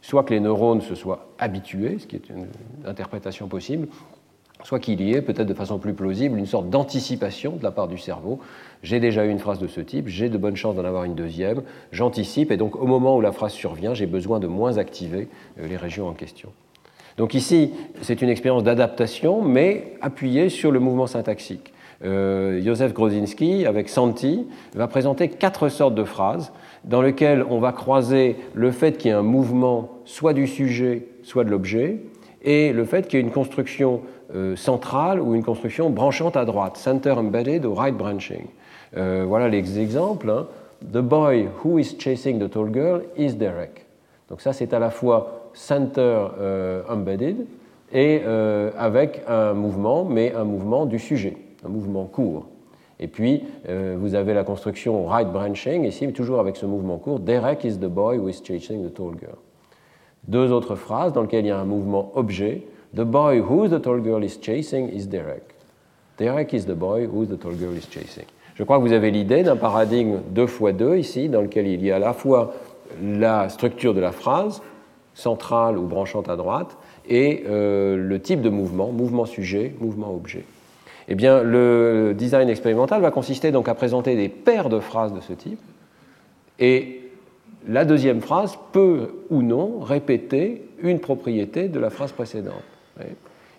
[0.03, 2.47] Soit que les neurones se soient habitués, ce qui est une
[2.87, 3.89] interprétation possible,
[4.65, 7.89] soit qu'il y ait peut-être de façon plus plausible une sorte d'anticipation de la part
[7.89, 8.41] du cerveau.
[8.83, 11.15] J'ai déjà eu une phrase de ce type, j'ai de bonnes chances d'en avoir une
[11.15, 15.29] deuxième, j'anticipe et donc au moment où la phrase survient, j'ai besoin de moins activer
[15.59, 16.51] euh, les régions en question.
[17.21, 21.75] Donc ici, c'est une expérience d'adaptation, mais appuyée sur le mouvement syntaxique.
[22.03, 26.51] Euh, Joseph Grozinski, avec Santi, va présenter quatre sortes de phrases
[26.85, 31.09] dans lesquelles on va croiser le fait qu'il y ait un mouvement soit du sujet,
[31.23, 31.99] soit de l'objet,
[32.41, 34.01] et le fait qu'il y ait une construction
[34.35, 38.47] euh, centrale ou une construction branchante à droite, center embedded ou right branching.
[38.97, 40.31] Euh, voilà les exemples.
[40.31, 40.47] Hein.
[40.91, 43.85] The boy who is chasing the tall girl is Derek.
[44.31, 47.47] Donc ça, c'est à la fois center euh, embedded
[47.93, 48.23] et
[48.79, 51.37] avec un mouvement, mais un mouvement du sujet,
[51.67, 52.47] un mouvement court.
[53.01, 57.19] Et puis, vous avez la construction right branching, ici, toujours avec ce mouvement court.
[57.19, 59.39] Derek is the boy who is chasing the tall girl.
[60.29, 62.63] Deux autres phrases dans lesquelles il y a un mouvement objet.
[62.95, 65.43] The boy who the tall girl is chasing is Derek.
[66.19, 68.27] Derek is the boy who the tall girl is chasing.
[68.55, 71.83] Je crois que vous avez l'idée d'un paradigme 2 fois 2 ici, dans lequel il
[71.83, 72.53] y a à la fois
[73.03, 74.61] la structure de la phrase,
[75.15, 76.77] centrale ou branchante à droite,
[77.09, 80.45] et euh, le type de mouvement, mouvement sujet, mouvement objet.
[81.09, 85.21] Eh bien, le design expérimental va consister donc à présenter des paires de phrases de
[85.21, 85.61] ce type,
[86.59, 87.01] et
[87.67, 92.63] la deuxième phrase peut ou non répéter une propriété de la phrase précédente.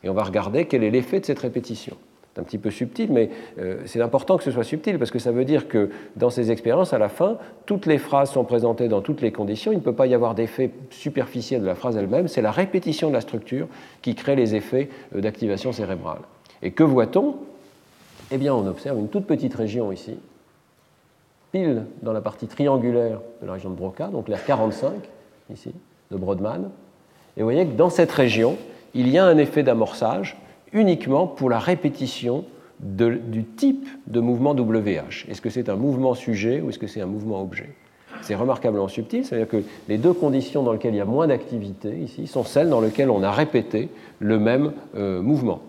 [0.04, 1.98] Et on va regarder quel est l'effet de cette répétition.
[2.34, 3.30] C'est un petit peu subtil, mais
[3.60, 6.50] euh, c'est important que ce soit subtil parce que ça veut dire que dans ces
[6.50, 9.74] expériences, à la fin, toutes les phrases sont présentées dans toutes les conditions.
[9.74, 12.30] Il ne peut pas y avoir d'effet superficiel de la phrase elle-même.
[12.30, 13.68] C'est la répétition de la structure
[14.02, 16.20] qui crée les effets euh, d'activation cérébrale.
[16.62, 17.36] Et que voit-on?
[18.32, 20.18] Eh bien, on observe une toute petite région ici,
[21.52, 24.94] pile dans la partie triangulaire de la région de Broca, donc l'air 45
[25.54, 25.74] ici,
[26.12, 26.70] de Brodmann.
[27.36, 28.58] Et vous voyez que dans cette région,
[28.94, 30.38] il y a un effet d'amorçage
[30.74, 32.46] uniquement pour la répétition
[32.80, 35.28] du type de mouvement WH.
[35.30, 37.70] Est-ce que c'est un mouvement sujet ou est-ce que c'est un mouvement objet?
[38.22, 41.90] C'est remarquablement subtil, c'est-à-dire que les deux conditions dans lesquelles il y a moins d'activité
[42.00, 45.62] ici sont celles dans lesquelles on a répété le même euh, mouvement.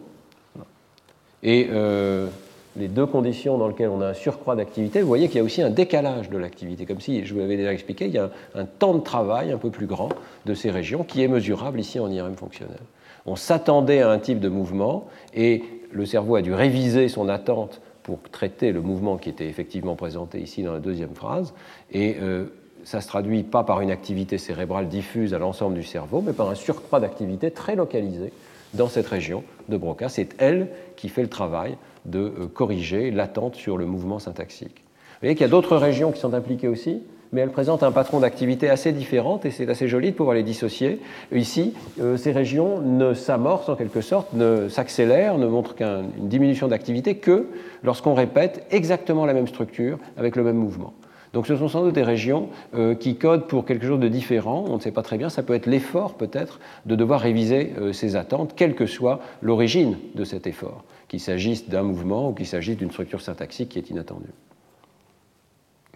[1.42, 2.28] Et euh,
[2.76, 5.44] les deux conditions dans lesquelles on a un surcroît d'activité, vous voyez qu'il y a
[5.44, 8.30] aussi un décalage de l'activité, comme si, je vous l'avais déjà expliqué, il y a
[8.54, 10.10] un, temps de travail un peu plus grand
[10.46, 12.78] de ces régions qui est mesurable ici en IRM fonctionnel.
[13.26, 17.80] On s'attendait à un type de mouvement et le cerveau a dû réviser son attente
[18.02, 21.54] pour traiter le mouvement qui était effectivement présenté ici dans la deuxième phrase.
[21.92, 22.46] Et euh,
[22.84, 26.50] ça se traduit pas par une activité cérébrale diffuse à l'ensemble du cerveau, mais par
[26.50, 28.32] un surcroît d'activité très localisé
[28.74, 30.08] dans cette région de Broca.
[30.08, 34.82] C'est elle qui fait le travail de euh, corriger l'attente sur le mouvement syntaxique.
[35.22, 37.02] Vous voyez qu'il y a d'autres régions qui sont impliquées aussi,
[37.32, 40.42] mais elles présentent un patron d'activité assez différent et c'est assez joli de pouvoir les
[40.42, 41.00] dissocier.
[41.32, 46.68] Ici, euh, ces régions ne s'amorcent en quelque sorte, ne s'accélèrent, ne montrent qu'une diminution
[46.68, 47.48] d'activité que
[47.82, 50.92] lorsqu'on répète exactement la même structure avec le même mouvement.
[51.32, 54.66] Donc ce sont sans doute des régions euh, qui codent pour quelque chose de différent,
[54.68, 58.16] on ne sait pas très bien, ça peut être l'effort peut-être de devoir réviser ces
[58.16, 62.76] attentes, quelle que soit l'origine de cet effort qu'il s'agisse d'un mouvement ou qu'il s'agisse
[62.76, 64.32] d'une structure syntaxique qui est inattendue.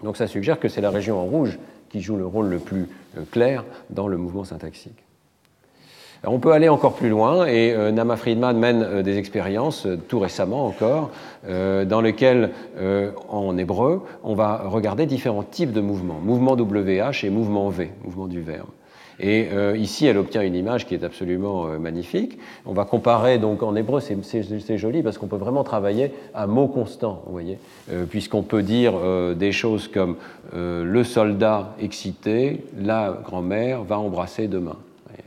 [0.03, 2.89] Donc ça suggère que c'est la région en rouge qui joue le rôle le plus
[3.17, 5.05] euh, clair dans le mouvement syntaxique.
[6.25, 10.19] on peut aller encore plus loin et euh, Nama Friedman mène euh, des expériences, tout
[10.19, 11.11] récemment encore,
[11.49, 12.51] dans lesquelles,
[13.29, 18.27] en hébreu, on va regarder différents types de mouvements, mouvement WH et mouvement V, mouvement
[18.27, 18.67] du verbe.
[19.19, 22.39] Et euh, ici, elle obtient une image qui est absolument euh, magnifique.
[22.67, 26.69] On va comparer, donc en hébreu, c'est joli parce qu'on peut vraiment travailler à mots
[26.69, 27.59] constants, vous voyez,
[27.91, 28.95] euh, puisqu'on peut dire
[29.37, 30.17] des choses comme
[30.55, 34.77] le soldat excité, la grand-mère va embrasser demain.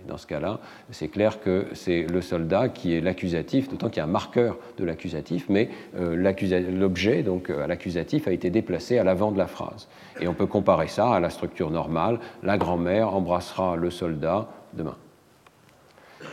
[0.10, 4.00] Dans ce cas-là, c'est clair que c'est le soldat qui est l'accusatif, d'autant qu'il y
[4.00, 9.32] a un marqueur de l'accusatif, mais l'objet, donc à l'accusatif, a été déplacé à l'avant
[9.32, 9.88] de la phrase.
[10.20, 12.20] Et on peut comparer ça à la structure normale.
[12.42, 14.96] La grand-mère embrassera le soldat demain.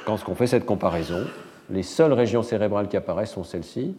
[0.07, 1.27] Quand on fait cette comparaison,
[1.69, 3.95] les seules régions cérébrales qui apparaissent sont celles-ci,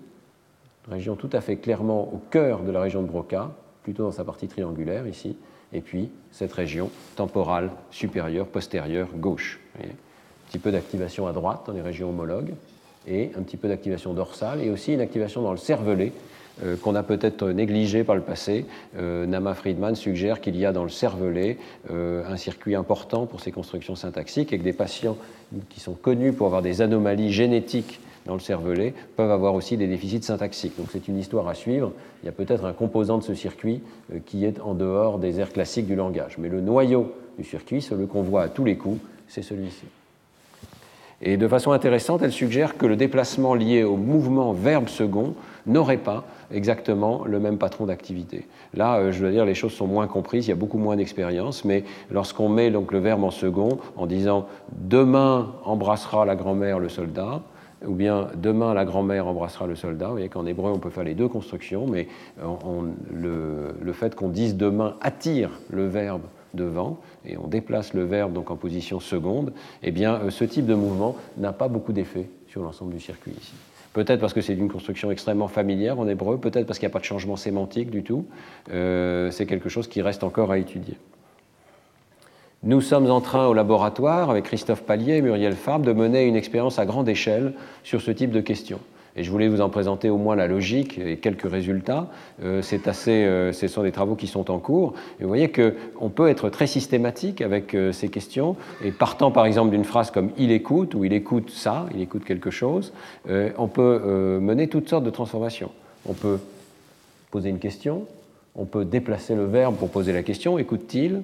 [0.90, 3.52] région tout à fait clairement au cœur de la région de Broca,
[3.84, 5.38] plutôt dans sa partie triangulaire ici,
[5.74, 9.60] et puis cette région temporale supérieure, postérieure, gauche.
[9.80, 9.88] un
[10.48, 12.54] petit peu d'activation à droite dans les régions homologues,
[13.08, 16.12] et un petit peu d'activation dorsale, et aussi une activation dans le cervelet,
[16.64, 18.66] euh, qu'on a peut-être négligé par le passé.
[18.98, 21.58] Euh, Nama Friedman suggère qu'il y a dans le cervelet
[21.92, 25.18] euh, un circuit important pour ces constructions syntaxiques et que des patients
[25.70, 29.88] qui sont connus pour avoir des anomalies génétiques dans le cervelet peuvent avoir aussi des
[29.88, 30.78] déficits syntaxiques.
[30.78, 31.92] Donc c'est une histoire à suivre.
[32.22, 33.82] Il y a peut-être un composant de ce circuit
[34.26, 36.38] qui est en dehors des aires classiques du langage.
[36.38, 39.86] Mais le noyau du circuit, celui qu'on voit à tous les coups, c'est celui-ci.
[41.22, 45.34] Et de façon intéressante, elle suggère que le déplacement lié au mouvement verbe second
[45.66, 48.48] n'aurait pas exactement le même patron d'activité.
[48.74, 50.96] Là, euh, je veux dire, les choses sont moins comprises, il y a beaucoup moins
[50.96, 56.80] d'expérience, mais lorsqu'on met donc le verbe en second en disant demain embrassera la grand-mère
[56.80, 57.42] le soldat,
[57.86, 60.08] ou bien demain la grand-mère embrassera le soldat.
[60.08, 62.08] Vous voyez qu'en hébreu on peut faire les deux constructions, mais
[62.40, 66.24] le, fait qu'on dise demain attire le verbe
[66.54, 69.54] devant et on déplace le verbe donc en position seconde,
[69.84, 73.32] eh bien euh, ce type de mouvement n'a pas beaucoup d'effet sur l'ensemble du circuit
[73.32, 73.54] ici.
[73.94, 76.94] Peut-être parce que c'est une construction extrêmement familière en hébreu, peut-être parce qu'il n'y a
[76.94, 78.26] pas de changement sémantique du tout.
[78.72, 80.98] Euh, c'est quelque chose qui reste encore à étudier.
[82.68, 86.36] Nous sommes en train au laboratoire, avec Christophe Pallier et Muriel Fabre, de mener une
[86.36, 87.54] expérience à grande échelle
[87.86, 88.82] sur ce type de questions.
[89.16, 92.10] Et je voulais vous en présenter au moins la logique et quelques résultats.
[92.44, 94.96] Euh, c'est assez, euh, ce sont des travaux qui sont en cours.
[95.18, 98.58] Et vous voyez qu'on peut être très systématique avec euh, ces questions.
[98.84, 102.26] Et partant par exemple d'une phrase comme il écoute ou il écoute ça, il écoute
[102.26, 102.92] quelque chose,
[103.58, 105.72] on peut mener toutes sortes de transformations.
[106.06, 106.38] On peut
[107.32, 108.08] poser une question,
[108.56, 111.22] on peut déplacer le verbe pour poser la question, écoute-t-il?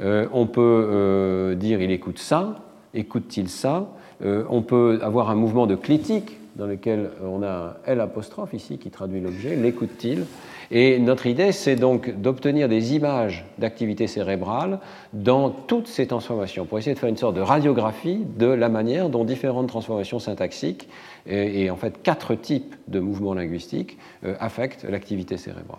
[0.00, 2.56] On peut dire il écoute ça,
[2.94, 3.88] écoute-t-il ça?
[4.24, 8.78] On peut avoir un mouvement de critique dans lequel on a un L apostrophe ici
[8.78, 10.24] qui traduit l'objet, l'écoute-t-il?
[10.70, 14.80] Et notre idée, c'est donc d'obtenir des images d'activité cérébrale
[15.12, 19.08] dans toutes ces transformations, pour essayer de faire une sorte de radiographie de la manière
[19.08, 20.88] dont différentes transformations syntaxiques
[21.26, 25.78] et, en fait quatre types de mouvements linguistiques euh, affectent l'activité cérébrale.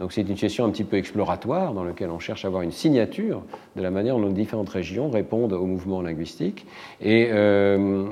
[0.00, 2.72] Donc c'est une session un petit peu exploratoire dans laquelle on cherche à avoir une
[2.72, 3.42] signature
[3.76, 6.66] de la manière dont différentes régions répondent au mouvement linguistique.
[7.00, 8.06] Et euh,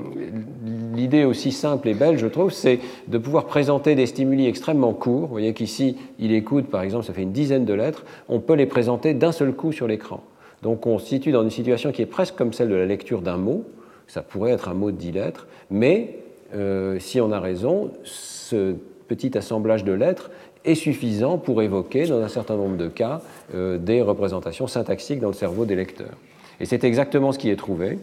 [0.95, 5.21] l'idée aussi simple et belle, je trouve, c'est de pouvoir présenter des stimuli extrêmement courts.
[5.21, 8.05] Vous voyez qu'ici, il écoute, par exemple, ça fait une dizaine de lettres.
[8.29, 10.23] On peut les présenter d'un seul coup sur l'écran.
[10.61, 13.21] Donc on se situe dans une situation qui est presque comme celle de la lecture
[13.21, 13.65] d'un mot.
[14.07, 16.19] Ça pourrait être un mot de dix lettres, mais
[16.55, 18.75] euh, si on a raison, ce
[19.07, 20.31] petit assemblage de lettres
[20.65, 23.21] est suffisant pour évoquer, dans un certain nombre de cas,
[23.53, 26.17] euh, des représentations syntaxiques dans le cerveau des lecteurs.
[26.59, 27.99] Et c'est exactement ce qui est trouvé.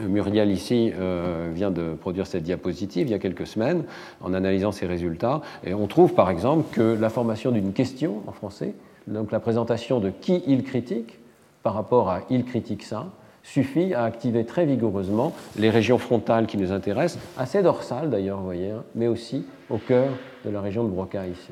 [0.00, 3.84] Muriel ici euh, vient de produire cette diapositive il y a quelques semaines
[4.20, 5.40] en analysant ses résultats.
[5.64, 8.74] Et on trouve par exemple que la formation d'une question en français,
[9.06, 11.18] donc la présentation de qui il critique
[11.62, 13.06] par rapport à il critique ça,
[13.42, 18.44] suffit à activer très vigoureusement les régions frontales qui nous intéressent, assez dorsales d'ailleurs, vous
[18.44, 20.08] voyez, hein, mais aussi au cœur
[20.44, 21.50] de la région de Broca ici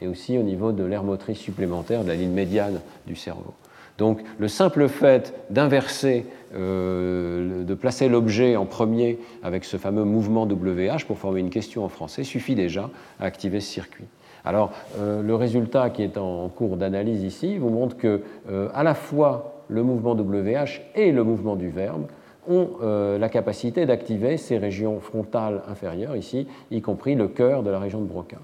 [0.00, 3.54] et aussi au niveau de l'aire motrice supplémentaire de la ligne médiane du cerveau.
[3.98, 10.44] Donc le simple fait d'inverser, euh, de placer l'objet en premier avec ce fameux mouvement
[10.44, 12.90] WH pour former une question en français suffit déjà
[13.20, 14.04] à activer ce circuit.
[14.44, 18.82] Alors euh, le résultat qui est en cours d'analyse ici vous montre que euh, à
[18.82, 22.06] la fois le mouvement WH et le mouvement du verbe
[22.48, 22.76] ont
[23.18, 28.00] la capacité d'activer ces régions frontales inférieures ici, y compris le cœur de la région
[28.00, 28.36] de Broca.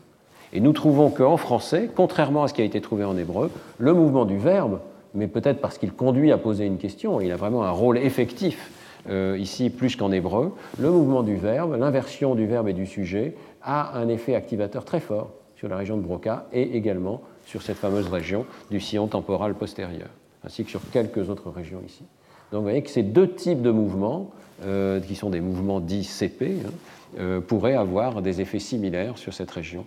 [0.53, 3.94] Et nous trouvons qu'en français, contrairement à ce qui a été trouvé en hébreu, le
[3.94, 4.80] mouvement du verbe,
[5.14, 8.70] mais peut-être parce qu'il conduit à poser une question, il a vraiment un rôle effectif
[9.09, 13.34] euh, ici plus qu'en hébreu, le mouvement du verbe, l'inversion du verbe et du sujet,
[13.62, 17.76] a un effet activateur très fort sur la région de Broca et également sur cette
[17.78, 20.09] fameuse région du sillon temporal postérieur,
[20.44, 22.05] ainsi que sur quelques autres régions ici.
[22.53, 24.30] Donc vous voyez que ces deux types de mouvements,
[24.64, 26.70] euh, qui sont des mouvements dits CP, hein,
[27.18, 29.84] euh, pourraient avoir des effets similaires sur cette région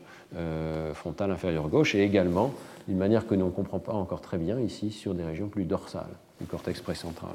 [0.93, 2.51] frontale inférieure gauche et également,
[2.87, 5.63] d'une manière que nous ne comprend pas encore très bien ici, sur des régions plus
[5.63, 7.31] dorsales du cortex précentral.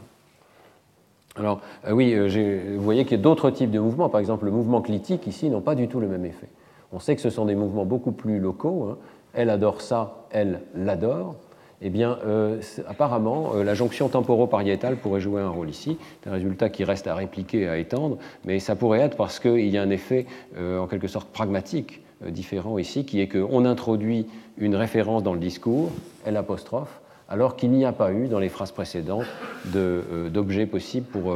[1.36, 4.08] Alors oui, vous voyez qu'il y a d'autres types de mouvements.
[4.08, 6.48] Par exemple, le mouvement clitique ici n'ont pas du tout le même effet.
[6.92, 8.88] On sait que ce sont des mouvements beaucoup plus locaux.
[8.90, 8.98] Hein.
[9.32, 11.36] Elle adore ça, elle l'adore
[11.82, 15.96] eh bien, euh, apparemment, euh, la jonction temporopariétale pourrait jouer un rôle ici.
[16.22, 19.68] C'est un résultat qui reste à répliquer, à étendre, mais ça pourrait être parce qu'il
[19.68, 20.26] y a un effet,
[20.58, 24.26] euh, en quelque sorte, pragmatique différent ici, qui est qu'on introduit
[24.58, 25.90] une référence dans le discours,
[26.26, 29.26] L apostrophe, alors qu'il n'y a pas eu dans les phrases précédentes
[29.74, 31.34] d'objet possible pour,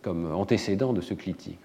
[0.00, 1.58] comme antécédent de ce clitique.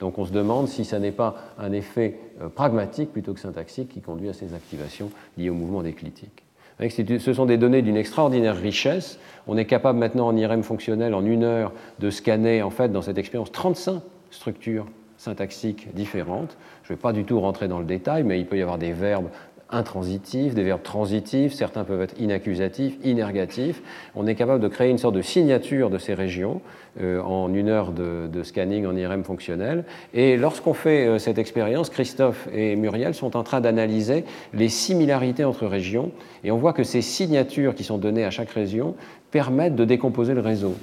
[0.00, 2.18] Donc on se demande si ça n'est pas un effet
[2.56, 6.42] pragmatique plutôt que syntaxique qui conduit à ces activations liées au mouvement des clitiques.
[6.80, 9.20] Ce sont des données d'une extraordinaire richesse.
[9.46, 13.02] On est capable maintenant en IRM fonctionnel, en une heure, de scanner, en fait, dans
[13.02, 14.02] cette expérience, 35
[14.32, 16.56] structures syntaxiques différentes.
[16.82, 18.78] Je ne vais pas du tout rentrer dans le détail, mais il peut y avoir
[18.78, 19.28] des verbes
[19.72, 23.82] intransitifs, des verbes transitifs, certains peuvent être inaccusatifs, inergatifs.
[24.14, 26.60] On est capable de créer une sorte de signature de ces régions
[27.00, 29.84] euh, en une heure de, scanning en IRM fonctionnel.
[30.12, 35.44] Et lorsqu'on fait euh, cette expérience, Christophe et Muriel sont en train d'analyser les similarités
[35.44, 36.12] entre régions
[36.44, 38.94] et on voit que ces signatures qui sont données à chaque région
[39.30, 40.74] permettent de décomposer le réseau.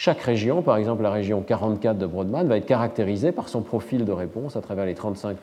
[0.00, 4.04] Chaque région, par exemple la région 44 de Broadman, va être caractérisée par son profil
[4.04, 5.36] de réponse à travers les 35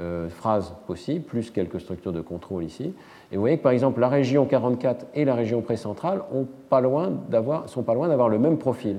[0.00, 2.92] euh, phrases possibles, plus quelques structures de contrôle ici.
[3.30, 6.48] Et vous voyez que par exemple la région 44 et la région précentrale ont
[7.68, 8.96] sont pas loin d'avoir le même profil.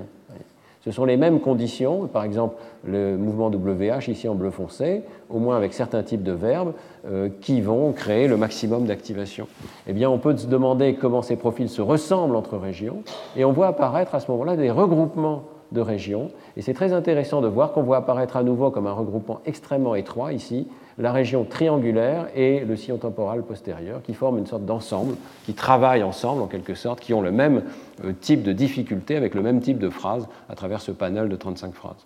[0.84, 5.38] Ce sont les mêmes conditions, par exemple le mouvement WH ici en bleu foncé, au
[5.38, 6.74] moins avec certains types de verbes,
[7.06, 9.48] euh, qui vont créer le maximum d'activation.
[9.86, 13.04] Eh bien, on peut se demander comment ces profils se ressemblent entre régions,
[13.38, 16.32] et on voit apparaître à ce moment-là des regroupements de régions.
[16.58, 19.96] Et c'est très intéressant de voir qu'on voit apparaître à nouveau comme un regroupement extrêmement
[19.96, 20.68] étroit ici,
[20.98, 25.16] la région triangulaire et le sillon temporal postérieur, qui forment une sorte d'ensemble,
[25.46, 27.64] qui travaillent ensemble en quelque sorte, qui ont le même
[28.04, 31.36] euh, type de difficulté avec le même type de phrase à travers ce panel de
[31.36, 32.06] 35 phrases.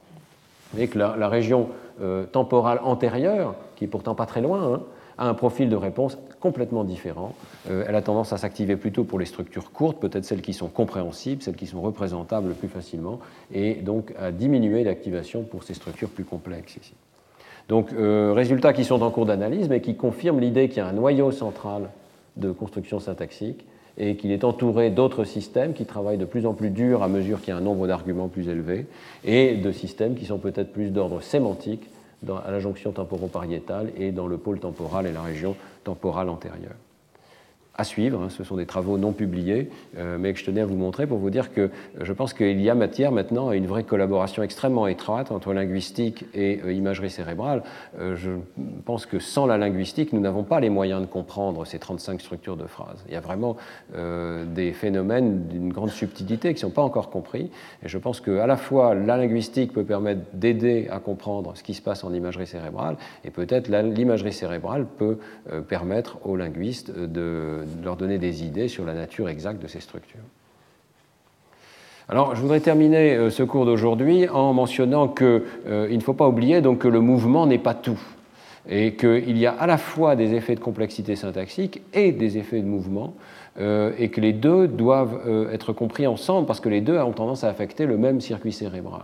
[0.72, 1.70] Vous voyez que la, région
[2.02, 4.82] euh, temporale antérieure, qui est pourtant pas très loin, hein,
[5.18, 7.34] a un profil de réponse complètement différent.
[7.70, 10.68] Euh, elle a tendance à s'activer plutôt pour les structures courtes, peut-être celles qui sont
[10.68, 13.20] compréhensibles, celles qui sont représentables plus facilement,
[13.54, 16.94] et donc à diminuer l'activation pour ces structures plus complexes ici.
[17.68, 20.88] Donc, euh, résultats qui sont en cours d'analyse, mais qui confirment l'idée qu'il y a
[20.88, 21.90] un noyau central
[22.38, 23.66] de construction syntaxique
[23.98, 27.40] et qu'il est entouré d'autres systèmes qui travaillent de plus en plus dur à mesure
[27.40, 28.86] qu'il y a un nombre d'arguments plus élevé,
[29.24, 31.88] et de systèmes qui sont peut-être plus d'ordre sémantique
[32.46, 36.76] à la jonction temporopariétale et dans le pôle temporal et la région temporale antérieure
[37.78, 38.30] à suivre.
[38.30, 41.18] Ce sont des travaux non publiés, euh, mais que je tenais à vous montrer pour
[41.18, 41.70] vous dire que
[42.00, 46.26] je pense qu'il y a matière maintenant à une vraie collaboration extrêmement étroite entre linguistique
[46.34, 47.64] et euh, imagerie cérébrale.
[48.00, 48.32] Euh, je
[48.86, 52.58] pense que sans la linguistique, nous n'avons pas les moyens de comprendre ces 35 structures
[52.58, 53.04] de phrases.
[53.08, 53.58] Il y a vraiment
[53.94, 57.50] des phénomènes d'une grande subtilité qui ne sont pas encore compris.
[57.84, 61.74] Et je pense qu'à la fois la linguistique peut permettre d'aider à comprendre ce qui
[61.74, 65.18] se passe en imagerie cérébrale, et peut-être l'imagerie cérébrale peut
[65.68, 70.22] permettre aux linguistes de leur donner des idées sur la nature exacte de ces structures.
[72.08, 76.28] Alors, je voudrais terminer euh, ce cours d'aujourd'hui en mentionnant qu'il euh, ne faut pas
[76.28, 78.00] oublier donc, que le mouvement n'est pas tout
[78.70, 82.62] et qu'il y a à la fois des effets de complexité syntaxique et des effets
[82.62, 83.14] de mouvement,
[83.60, 85.20] euh, et que les deux doivent
[85.52, 89.04] être compris ensemble parce que les deux ont tendance à affecter le même circuit cérébral.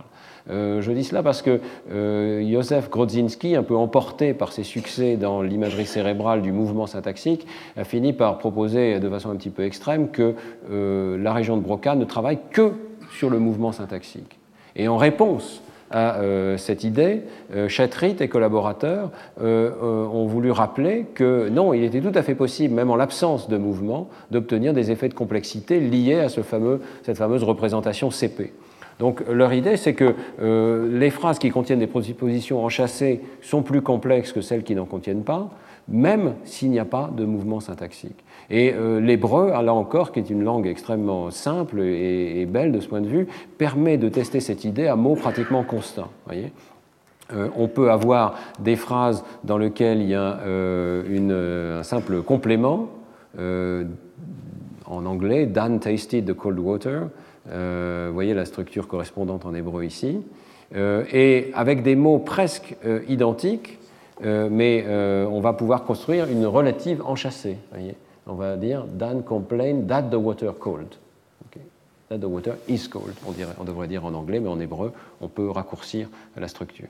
[0.50, 1.60] Euh, je dis cela parce que
[1.92, 7.46] euh, Josef Grodzinski, un peu emporté par ses succès dans l'imagerie cérébrale du mouvement syntaxique,
[7.76, 10.34] a fini par proposer de façon un petit peu extrême que
[10.70, 12.72] euh, la région de Broca ne travaille que
[13.16, 14.38] sur le mouvement syntaxique.
[14.74, 15.62] Et en réponse
[15.94, 16.20] à
[16.56, 17.24] cette idée,
[17.68, 22.90] Chatrit et collaborateurs ont voulu rappeler que non, il était tout à fait possible, même
[22.90, 28.54] en l'absence de mouvement, d'obtenir des effets de complexité liés à cette fameuse représentation CP.
[29.02, 33.82] Donc leur idée, c'est que euh, les phrases qui contiennent des propositions enchâssées sont plus
[33.82, 35.50] complexes que celles qui n'en contiennent pas,
[35.88, 38.22] même s'il n'y a pas de mouvement syntaxique.
[38.48, 42.86] Et euh, l'hébreu, là encore, qui est une langue extrêmement simple et, belle de ce
[42.86, 43.26] point de vue,
[43.58, 46.10] permet de tester cette idée à mots pratiquement constants.
[46.26, 46.52] Voyez
[47.34, 52.88] euh, on peut avoir des phrases dans lesquelles il y a un simple complément.
[53.36, 57.08] en anglais, Dan tasted the cold water.
[57.50, 60.20] Euh, vous voyez la structure correspondante en hébreu ici.
[60.74, 63.78] Euh, et avec des mots presque euh, identiques,
[64.24, 64.84] mais
[65.28, 67.56] on va pouvoir construire une relative enchâssée.
[68.28, 70.94] On va dire Dan complained that the water cold.
[72.08, 73.14] That the water is cold,
[73.58, 76.86] on devrait dire en anglais, mais en hébreu, on peut raccourcir la structure.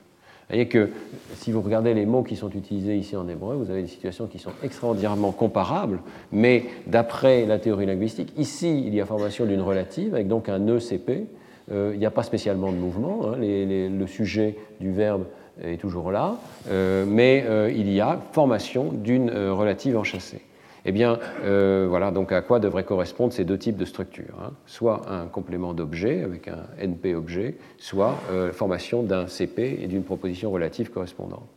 [0.53, 0.91] Voyez que
[1.33, 4.27] si vous regardez les mots qui sont utilisés ici en hébreu, vous avez des situations
[4.27, 5.99] qui sont extraordinairement comparables,
[6.31, 10.67] mais d'après la théorie linguistique, ici, il y a formation d'une relative, avec donc un
[10.67, 11.25] ECP,
[11.71, 13.31] il n'y a pas spécialement de mouvement.
[13.31, 13.37] Hein.
[13.39, 15.23] le sujet du verbe
[15.59, 16.35] est toujours là,
[16.69, 17.43] mais
[17.75, 20.43] il y a formation d'une relative enchâssée.
[20.85, 24.51] Eh bien, euh, voilà donc à quoi devraient correspondre ces deux types de structures hein.
[24.65, 30.03] Soit un complément d'objet avec un NP-objet, soit euh, la formation d'un CP et d'une
[30.03, 31.47] proposition relative correspondante.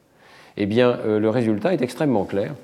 [0.56, 2.54] Eh bien, euh, le résultat est extrêmement clair.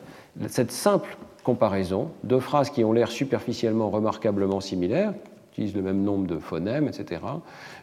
[0.46, 5.12] Cette simple comparaison, deux phrases qui ont l'air superficiellement remarquablement similaires,
[5.53, 7.20] utilisent le même nombre de phonèmes, etc.,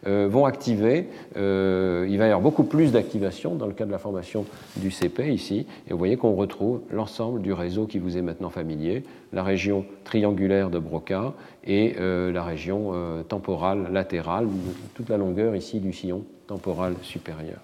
[0.07, 1.07] euh, vont activer,
[1.37, 4.45] euh, il va y avoir beaucoup plus d'activation dans le cas de la formation
[4.77, 8.49] du CP ici, et vous voyez qu'on retrouve l'ensemble du réseau qui vous est maintenant
[8.49, 9.03] familier,
[9.33, 12.93] la région triangulaire de Broca et euh, la région
[13.27, 14.47] temporale latérale,
[14.95, 17.59] toute la longueur ici du sillon temporal supérieur.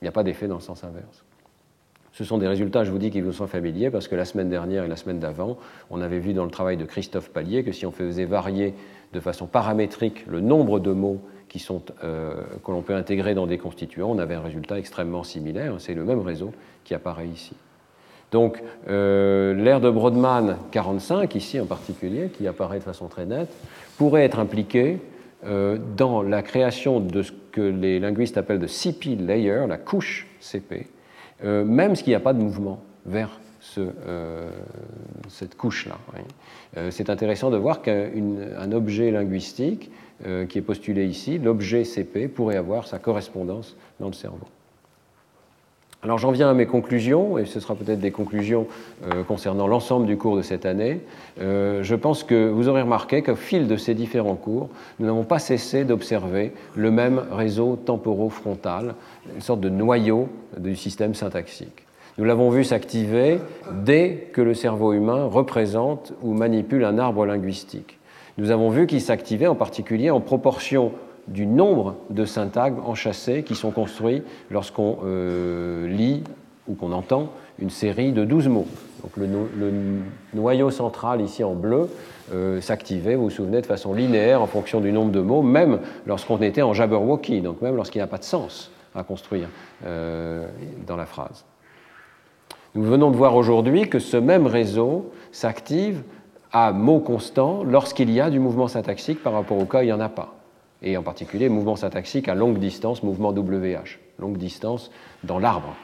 [0.00, 1.24] Il n'y a pas d'effet dans le sens inverse.
[2.12, 4.50] Ce sont des résultats, je vous dis, qui vous sont familiers, parce que la semaine
[4.50, 5.58] dernière et la semaine d'avant,
[5.90, 8.74] on avait vu dans le travail de Christophe Pallier que si on faisait varier
[9.12, 11.20] de façon paramétrique le nombre de mots
[12.04, 12.34] euh,
[12.64, 15.74] que l'on peut intégrer dans des constituants, on avait un résultat extrêmement similaire.
[15.78, 16.52] C'est le même réseau
[16.84, 17.54] qui apparaît ici.
[18.30, 23.52] Donc, euh, l'aire de Brodmann 45, ici en particulier, qui apparaît de façon très nette,
[23.98, 25.00] pourrait être impliquée
[25.44, 30.28] euh, dans la création de ce que les linguistes appellent de CP layer, la couche
[30.38, 30.86] CP,
[31.42, 33.40] même s'il n'y a pas de mouvement vers
[33.78, 34.48] euh,
[35.28, 35.98] cette couche-là.
[36.76, 39.90] Euh, c'est intéressant de voir qu'un objet linguistique
[40.26, 44.46] euh, qui est postulé ici, l'objet CP, pourrait avoir sa correspondance dans le cerveau.
[46.02, 48.66] Alors j'en viens à mes conclusions, et ce sera peut-être des conclusions
[49.28, 51.02] concernant l'ensemble du cours de cette année.
[51.38, 55.38] je pense que vous aurez remarqué qu'au fil de ces différents cours, nous n'avons pas
[55.38, 58.94] cessé d'observer le même réseau temporo-frontal,
[59.34, 61.84] une sorte de noyau du système syntaxique.
[62.20, 63.40] Nous l'avons vu s'activer
[63.72, 67.98] dès que le cerveau humain représente ou manipule un arbre linguistique.
[68.36, 70.92] Nous avons vu qu'il s'activait en particulier en proportion
[71.28, 76.22] du nombre de syntagmes enchâssés qui sont construits lorsqu'on euh, lit
[76.68, 78.66] ou qu'on entend une série de 12 mots.
[79.02, 79.72] Donc le,
[80.34, 81.88] noyau central ici en bleu
[82.34, 85.78] euh, s'activait, vous vous souvenez, de façon linéaire en fonction du nombre de mots, même
[86.04, 89.48] lorsqu'on était en Jabberwocky, donc même lorsqu'il n'y a pas de sens à construire
[89.86, 90.46] euh,
[90.86, 91.46] dans la phrase.
[92.74, 96.02] Nous venons de voir aujourd'hui que ce même réseau s'active
[96.52, 99.86] à mot constant lorsqu'il y a du mouvement syntaxique par rapport au cas où il
[99.86, 100.34] n'y en a pas.
[100.82, 104.90] Et en particulier, mouvement syntaxique à longue distance, mouvement WH, longue distance
[105.24, 105.74] dans l'arbre.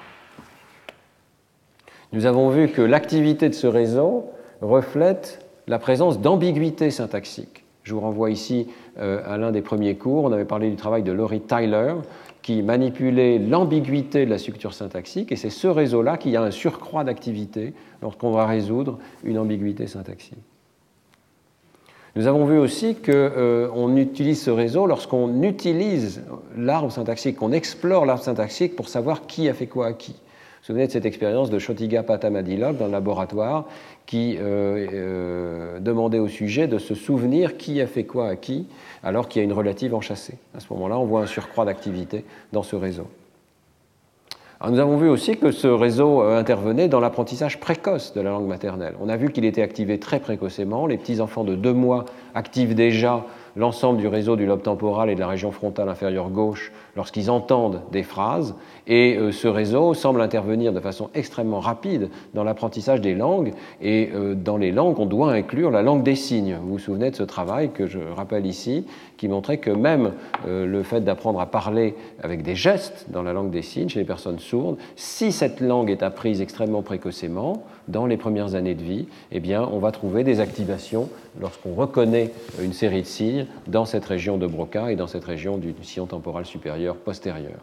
[2.12, 4.30] Nous avons vu que l'activité de ce réseau
[4.62, 7.64] reflète la présence d'ambiguïté syntaxique.
[7.82, 8.68] Je vous renvoie ici
[8.99, 10.24] euh, à l'un des premiers cours.
[10.24, 11.95] On avait parlé du travail de Laurie Tyler,
[12.47, 17.03] qui manipulait l'ambiguïté de la structure syntaxique, et c'est ce réseau-là qui a un surcroît
[17.03, 20.38] d'activité lorsqu'on va résoudre une ambiguïté syntaxique.
[22.14, 26.22] Nous avons vu aussi qu'on euh, utilise ce réseau lorsqu'on utilise
[26.57, 30.14] l'arbre syntaxique, qu'on explore l'arbre syntaxique pour savoir qui a fait quoi à qui.
[30.67, 33.67] Vous souvenez de cette expérience de Shotiga Patamadilov dans le laboratoire
[34.05, 38.67] qui euh, euh, demandait au sujet de se souvenir qui a fait quoi à qui
[39.05, 40.39] alors qu'il y a une relative enchâssée.
[40.57, 43.07] À ce moment-là, on voit un surcroît d'activité dans ce réseau.
[44.69, 48.49] nous avons vu aussi que ce réseau euh, intervenait dans l'apprentissage précoce de la langue
[48.49, 48.97] maternelle.
[49.01, 50.89] On a vu qu'il était activé très précocement.
[50.89, 55.14] Les petits enfants de deux mois activent déjà l'ensemble du réseau du lobe temporal et
[55.14, 58.55] de la région frontale inférieure gauche lorsqu'ils entendent des phrases,
[58.86, 64.11] et euh, ce réseau semble intervenir de façon extrêmement rapide dans l'apprentissage des langues, et
[64.14, 66.57] euh, dans les langues, on doit inclure la langue des signes.
[66.62, 68.86] Vous vous souvenez de ce travail que je rappelle ici,
[69.16, 70.12] qui montrait que même
[70.47, 74.01] euh, le fait d'apprendre à parler avec des gestes dans la langue des signes chez
[74.01, 78.82] les personnes sourdes, si cette langue est apprise extrêmement précocement, dans les premières années de
[78.82, 81.09] vie, eh bien, on va trouver des activations
[81.40, 85.57] lorsqu'on reconnaît une série de signes dans cette région de Broca et dans cette région
[85.57, 87.59] du sillon temporal supérieur postérieur.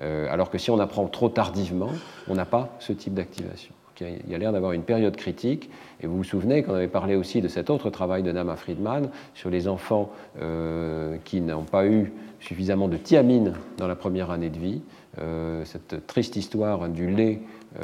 [0.00, 1.90] Euh, alors que si on apprend trop tardivement,
[2.28, 3.74] on n'a pas ce type d'activation.
[4.00, 7.14] Il y a l'air d'avoir une période critique, et vous vous souvenez qu'on avait parlé
[7.14, 10.10] aussi de cet autre travail de Nama Friedman sur les enfants
[10.42, 14.82] euh, qui n'ont pas eu suffisamment de thiamine dans la première année de vie,
[15.20, 17.40] euh, cette triste histoire du lait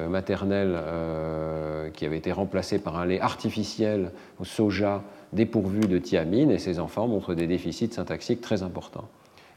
[0.09, 0.79] maternel
[1.95, 5.03] qui avait été remplacé par un lait artificiel au soja
[5.33, 9.09] dépourvu de thiamine, et ces enfants montrent des déficits syntaxiques très importants.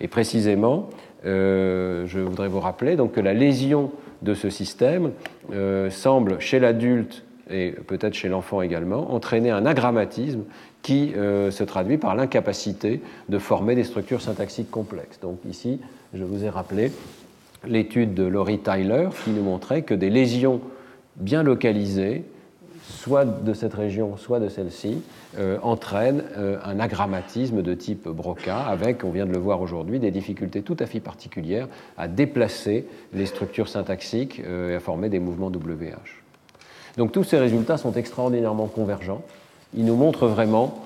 [0.03, 0.89] Et précisément,
[1.25, 3.91] euh, je voudrais vous rappeler que la lésion
[4.21, 5.11] de ce système
[5.89, 10.43] semble, chez l'adulte et peut-être chez l'enfant également, entraîner un agrammatisme
[10.81, 15.19] qui se traduit par l'incapacité de former des structures syntaxiques complexes.
[15.21, 15.81] Donc ici,
[16.13, 16.91] je vous ai rappelé
[17.65, 20.61] l'étude de Laurie Tyler qui nous montrait que des lésions
[21.17, 22.23] bien localisées
[22.85, 25.01] soit de cette région, soit de celle-ci,
[25.37, 29.99] euh, entraîne euh, un agrammatisme de type Broca, avec, on vient de le voir aujourd'hui,
[29.99, 35.19] des difficultés tout à fait particulières à déplacer les structures syntaxiques et à former des
[35.19, 36.23] mouvements WH.
[36.97, 39.23] Donc tous ces résultats sont extraordinairement convergents.
[39.75, 40.82] Ils nous montrent vraiment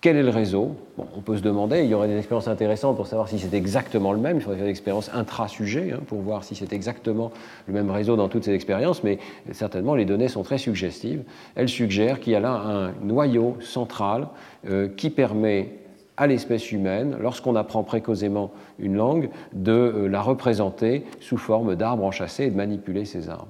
[0.00, 0.76] quel est le réseau?
[0.98, 4.12] On peut se demander, il y aurait des expériences intéressantes pour savoir si c'est exactement
[4.12, 4.38] le même.
[4.38, 7.30] Il faudrait faire des expériences intra-sujets hein, pour voir si c'est exactement
[7.66, 9.18] le même réseau dans toutes ces expériences, mais
[9.52, 11.22] certainement les données sont très suggestives.
[11.54, 14.28] Elles suggèrent qu'il y a là un noyau central
[14.68, 15.74] euh, qui permet
[16.16, 22.04] à l'espèce humaine, lorsqu'on apprend précausément une langue, de euh, la représenter sous forme d'arbres
[22.04, 23.48] enchâssés et de manipuler ces arbres.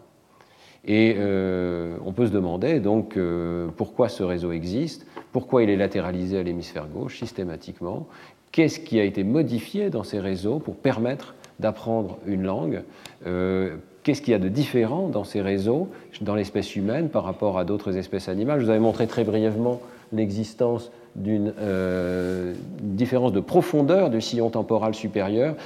[0.86, 5.76] Et euh, on peut se demander donc euh, pourquoi ce réseau existe, pourquoi il est
[5.76, 8.06] latéralisé à l'hémisphère gauche systématiquement,
[8.50, 12.82] qu'est-ce qui a été modifié dans ces réseaux pour permettre d'apprendre une langue,
[13.26, 15.88] euh, qu'est-ce qu'il y a de différent dans ces réseaux,
[16.22, 18.60] dans l'espèce humaine par rapport à d'autres espèces animales?
[18.60, 19.80] Je vous avais montré très brièvement
[20.12, 21.52] l'existence d'une
[22.80, 25.56] différence de profondeur du sillon temporal supérieur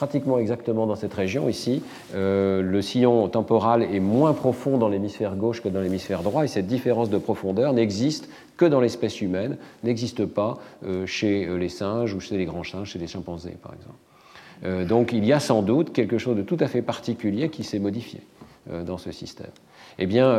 [0.00, 1.82] pratiquement exactement dans cette région ici.
[2.14, 6.48] Euh, le sillon temporal est moins profond dans l'hémisphère gauche que dans l'hémisphère droit et
[6.48, 10.56] cette différence de profondeur n'existe que dans l'espèce humaine, n'existe pas
[10.86, 14.86] euh, chez euh, les singes ou chez les grands singes, chez les chimpanzés par exemple.
[14.86, 17.78] donc il y a sans doute quelque chose de tout à fait particulier qui s'est
[17.78, 18.20] modifié
[18.86, 19.52] dans ce système.
[19.98, 20.34] Eh bien,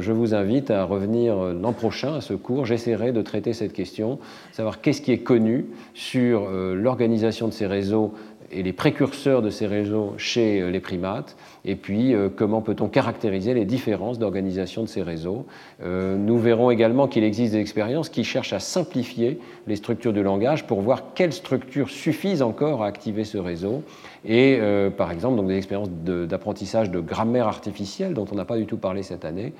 [0.00, 2.66] je vous invite à revenir l'an prochain à ce cours.
[2.66, 4.18] J'essaierai de traiter cette question,
[4.52, 8.12] savoir qu'est-ce qui est connu sur l'organisation de ces réseaux
[8.50, 12.88] et les précurseurs de ces réseaux chez euh, les primates, et puis euh, comment peut-on
[12.88, 15.46] caractériser les différences d'organisation de ces réseaux?
[15.82, 20.22] Euh, nous verrons également qu'il existe des expériences qui cherchent à simplifier les structures du
[20.22, 23.82] langage pour voir quelles structures suffisent encore à activer ce réseau.
[24.24, 24.58] Et
[24.96, 28.66] par exemple, donc des expériences d'apprentissage de, de grammaire artificielle dont on n'a pas du
[28.66, 29.52] tout parlé cette année,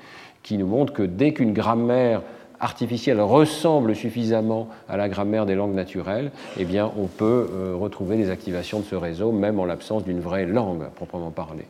[0.43, 2.21] qui nous montrent que dès qu'une grammaire
[2.59, 8.17] artificielle ressemble suffisamment à la grammaire des langues naturelles, eh bien, on peut euh, retrouver
[8.17, 11.65] des activations de ce réseau, même en l'absence d'une vraie langue proprement parlée.